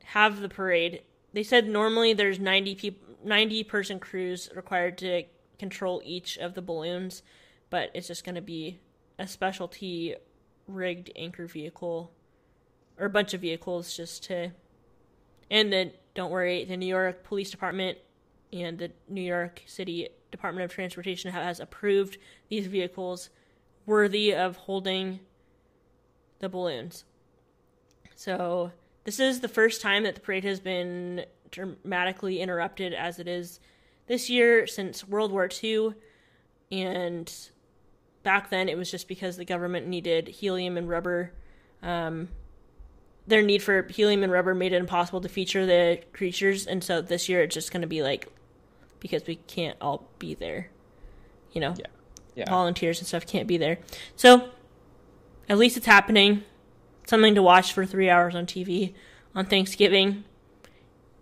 have 0.04 0.42
the 0.42 0.50
parade. 0.50 1.04
They 1.34 1.44
said 1.44 1.68
normally 1.68 2.14
there's 2.14 2.40
90 2.40 2.76
people, 2.76 3.08
90 3.24 3.64
person 3.64 4.00
crews 4.00 4.50
required 4.56 4.98
to 5.00 5.24
control 5.60 6.02
each 6.04 6.38
of 6.38 6.56
the 6.56 6.62
balloons, 6.62 7.24
but 7.70 7.90
it's 7.94 8.08
just 8.08 8.26
gonna 8.26 8.42
be 8.42 8.80
a 9.18 9.28
specialty 9.28 10.16
rigged 10.68 11.12
anchor 11.16 11.48
vehicle 11.48 12.12
or 12.98 13.06
a 13.06 13.10
bunch 13.10 13.34
of 13.34 13.42
vehicles 13.42 13.96
just 13.96 14.24
to. 14.26 14.52
And 15.50 15.72
then 15.72 15.92
don't 16.14 16.32
worry, 16.32 16.66
the 16.66 16.78
New 16.78 16.88
York 16.88 17.24
Police 17.24 17.52
Department 17.52 17.98
and 18.52 18.78
the 18.78 18.92
New 19.08 19.22
York 19.22 19.62
City 19.66 20.10
Department 20.30 20.66
of 20.66 20.74
Transportation 20.74 21.32
has 21.32 21.60
approved 21.60 22.18
these 22.50 22.68
vehicles 22.68 23.30
worthy 23.86 24.34
of 24.34 24.56
holding 24.58 25.20
the 26.40 26.50
balloons. 26.50 27.06
So, 28.16 28.72
this 29.04 29.20
is 29.20 29.40
the 29.40 29.48
first 29.48 29.82
time 29.82 30.04
that 30.04 30.16
the 30.16 30.22
parade 30.22 30.44
has 30.44 30.60
been 30.60 31.26
dramatically 31.50 32.40
interrupted 32.40 32.94
as 32.94 33.20
it 33.20 33.28
is 33.28 33.60
this 34.08 34.30
year 34.30 34.68
since 34.68 35.08
World 35.08 35.32
War 35.32 35.50
II. 35.64 35.94
And 36.72 37.34
back 38.24 38.50
then, 38.50 38.70
it 38.70 38.78
was 38.78 38.92
just 38.92 39.08
because 39.08 39.38
the 39.38 39.46
government 39.46 39.88
needed 39.88 40.28
helium 40.28 40.78
and 40.78 40.88
rubber. 40.88 41.34
Um, 41.82 42.30
their 43.28 43.42
need 43.42 43.62
for 43.62 43.84
helium 43.84 44.24
and 44.24 44.32
rubber 44.32 44.54
made 44.54 44.74
it 44.74 44.78
impossible 44.78 45.22
to 45.22 45.30
feature 45.30 45.66
the 45.66 46.02
creatures. 46.14 46.66
And 46.68 46.84
so 46.84 47.02
this 47.02 47.30
year, 47.30 47.42
it's 47.44 47.54
just 47.54 47.72
going 47.72 47.82
to 47.82 47.88
be 47.88 48.02
like, 48.02 48.28
because 49.00 49.26
we 49.28 49.36
can't 49.36 49.78
all 49.82 50.10
be 50.20 50.34
there. 50.34 50.70
You 51.52 51.62
know? 51.62 51.76
Yeah. 51.78 51.86
Yeah. 52.36 52.50
Volunteers 52.50 53.00
and 53.00 53.08
stuff 53.08 53.28
can't 53.28 53.48
be 53.48 53.58
there. 53.58 53.80
So 54.16 54.50
at 55.50 55.58
least 55.58 55.78
it's 55.78 55.86
happening. 55.86 56.44
Something 57.06 57.36
to 57.36 57.42
watch 57.42 57.74
for 57.74 57.86
three 57.86 58.10
hours 58.10 58.36
on 58.36 58.46
TV 58.46 58.94
on 59.36 59.46
Thanksgiving. 59.46 60.24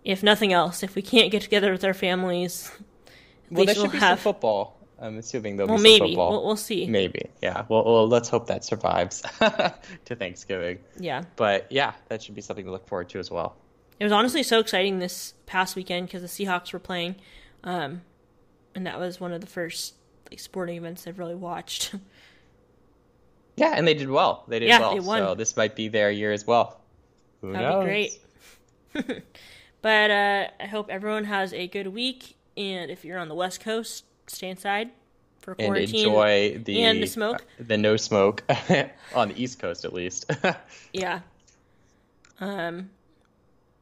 If 0.04 0.22
nothing 0.22 0.52
else, 0.52 0.82
if 0.82 0.94
we 0.94 1.02
can't 1.02 1.32
get 1.32 1.42
together 1.42 1.72
with 1.72 1.84
our 1.84 1.94
families, 1.94 2.70
well, 3.50 3.66
there 3.66 3.74
should 3.74 3.82
we'll 3.82 3.92
be 3.92 3.98
have... 3.98 4.18
some 4.18 4.32
football. 4.32 4.79
I'm 5.00 5.18
assuming 5.18 5.56
there'll 5.56 5.68
well, 5.68 5.78
be 5.78 5.82
maybe. 5.82 6.10
football. 6.10 6.30
We'll, 6.30 6.46
we'll 6.46 6.56
see. 6.56 6.86
Maybe, 6.86 7.30
yeah. 7.42 7.64
Well, 7.68 7.84
well, 7.84 8.08
let's 8.08 8.28
hope 8.28 8.46
that 8.48 8.64
survives 8.64 9.20
to 9.40 10.16
Thanksgiving. 10.16 10.78
Yeah. 10.98 11.24
But 11.36 11.66
yeah, 11.70 11.94
that 12.08 12.22
should 12.22 12.34
be 12.34 12.42
something 12.42 12.66
to 12.66 12.70
look 12.70 12.86
forward 12.86 13.08
to 13.10 13.18
as 13.18 13.30
well. 13.30 13.56
It 13.98 14.04
was 14.04 14.12
honestly 14.12 14.42
so 14.42 14.58
exciting 14.60 14.98
this 14.98 15.34
past 15.46 15.76
weekend 15.76 16.06
because 16.06 16.22
the 16.22 16.28
Seahawks 16.28 16.72
were 16.72 16.78
playing, 16.78 17.16
um, 17.64 18.02
and 18.74 18.86
that 18.86 18.98
was 18.98 19.20
one 19.20 19.32
of 19.32 19.40
the 19.40 19.46
first 19.46 19.94
like 20.30 20.40
sporting 20.40 20.76
events 20.76 21.06
I've 21.06 21.18
really 21.18 21.34
watched. 21.34 21.94
Yeah, 23.60 23.74
and 23.76 23.86
they 23.86 23.92
did 23.92 24.08
well. 24.08 24.44
They 24.48 24.58
did 24.58 24.68
yeah, 24.68 24.78
well. 24.80 24.94
They 24.94 25.00
won. 25.00 25.18
So 25.18 25.34
this 25.34 25.54
might 25.54 25.76
be 25.76 25.88
their 25.88 26.10
year 26.10 26.32
as 26.32 26.46
well. 26.46 26.80
Who 27.42 27.52
That'd 27.52 27.68
knows? 27.68 27.84
be 28.94 29.02
great. 29.02 29.24
but 29.82 30.10
uh, 30.10 30.48
I 30.58 30.66
hope 30.66 30.88
everyone 30.88 31.24
has 31.24 31.52
a 31.52 31.68
good 31.68 31.88
week. 31.88 32.36
And 32.56 32.90
if 32.90 33.04
you're 33.04 33.18
on 33.18 33.28
the 33.28 33.34
West 33.34 33.60
Coast, 33.60 34.04
stay 34.30 34.48
inside 34.48 34.90
for 35.40 35.54
quarantine. 35.54 35.82
And 35.82 35.94
enjoy 35.94 36.58
the 36.64 36.82
and 36.84 37.02
the 37.02 37.06
smoke. 37.06 37.42
Uh, 37.58 37.64
the 37.66 37.78
no 37.78 37.96
smoke 37.96 38.42
on 39.14 39.28
the 39.28 39.42
East 39.42 39.58
Coast, 39.58 39.84
at 39.84 39.92
least. 39.92 40.30
yeah. 40.92 41.20
Um. 42.40 42.90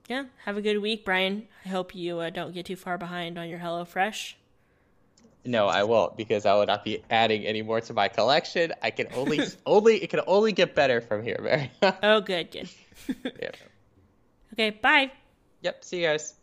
Yeah. 0.08 0.24
Have 0.44 0.56
a 0.56 0.62
good 0.62 0.78
week, 0.78 1.04
Brian. 1.04 1.46
I 1.64 1.68
hope 1.68 1.94
you 1.94 2.20
uh, 2.20 2.30
don't 2.30 2.54
get 2.54 2.66
too 2.66 2.76
far 2.76 2.96
behind 2.96 3.38
on 3.38 3.48
your 3.48 3.58
Hello 3.58 3.84
Fresh. 3.84 4.36
No, 5.44 5.66
I 5.66 5.84
won't 5.84 6.16
because 6.16 6.46
I 6.46 6.54
will 6.54 6.66
not 6.66 6.84
be 6.84 7.02
adding 7.10 7.46
any 7.46 7.62
more 7.62 7.80
to 7.80 7.92
my 7.92 8.08
collection. 8.08 8.72
I 8.82 8.90
can 8.90 9.06
only 9.14 9.40
only 9.66 10.02
it 10.02 10.10
can 10.10 10.20
only 10.26 10.52
get 10.52 10.74
better 10.74 11.00
from 11.00 11.22
here, 11.22 11.38
Mary. 11.40 11.70
oh, 12.02 12.20
good, 12.20 12.50
good. 12.50 12.68
yeah. 13.40 13.50
Okay, 14.54 14.70
bye. 14.70 15.10
Yep. 15.62 15.84
See 15.84 16.00
you 16.00 16.06
guys. 16.06 16.34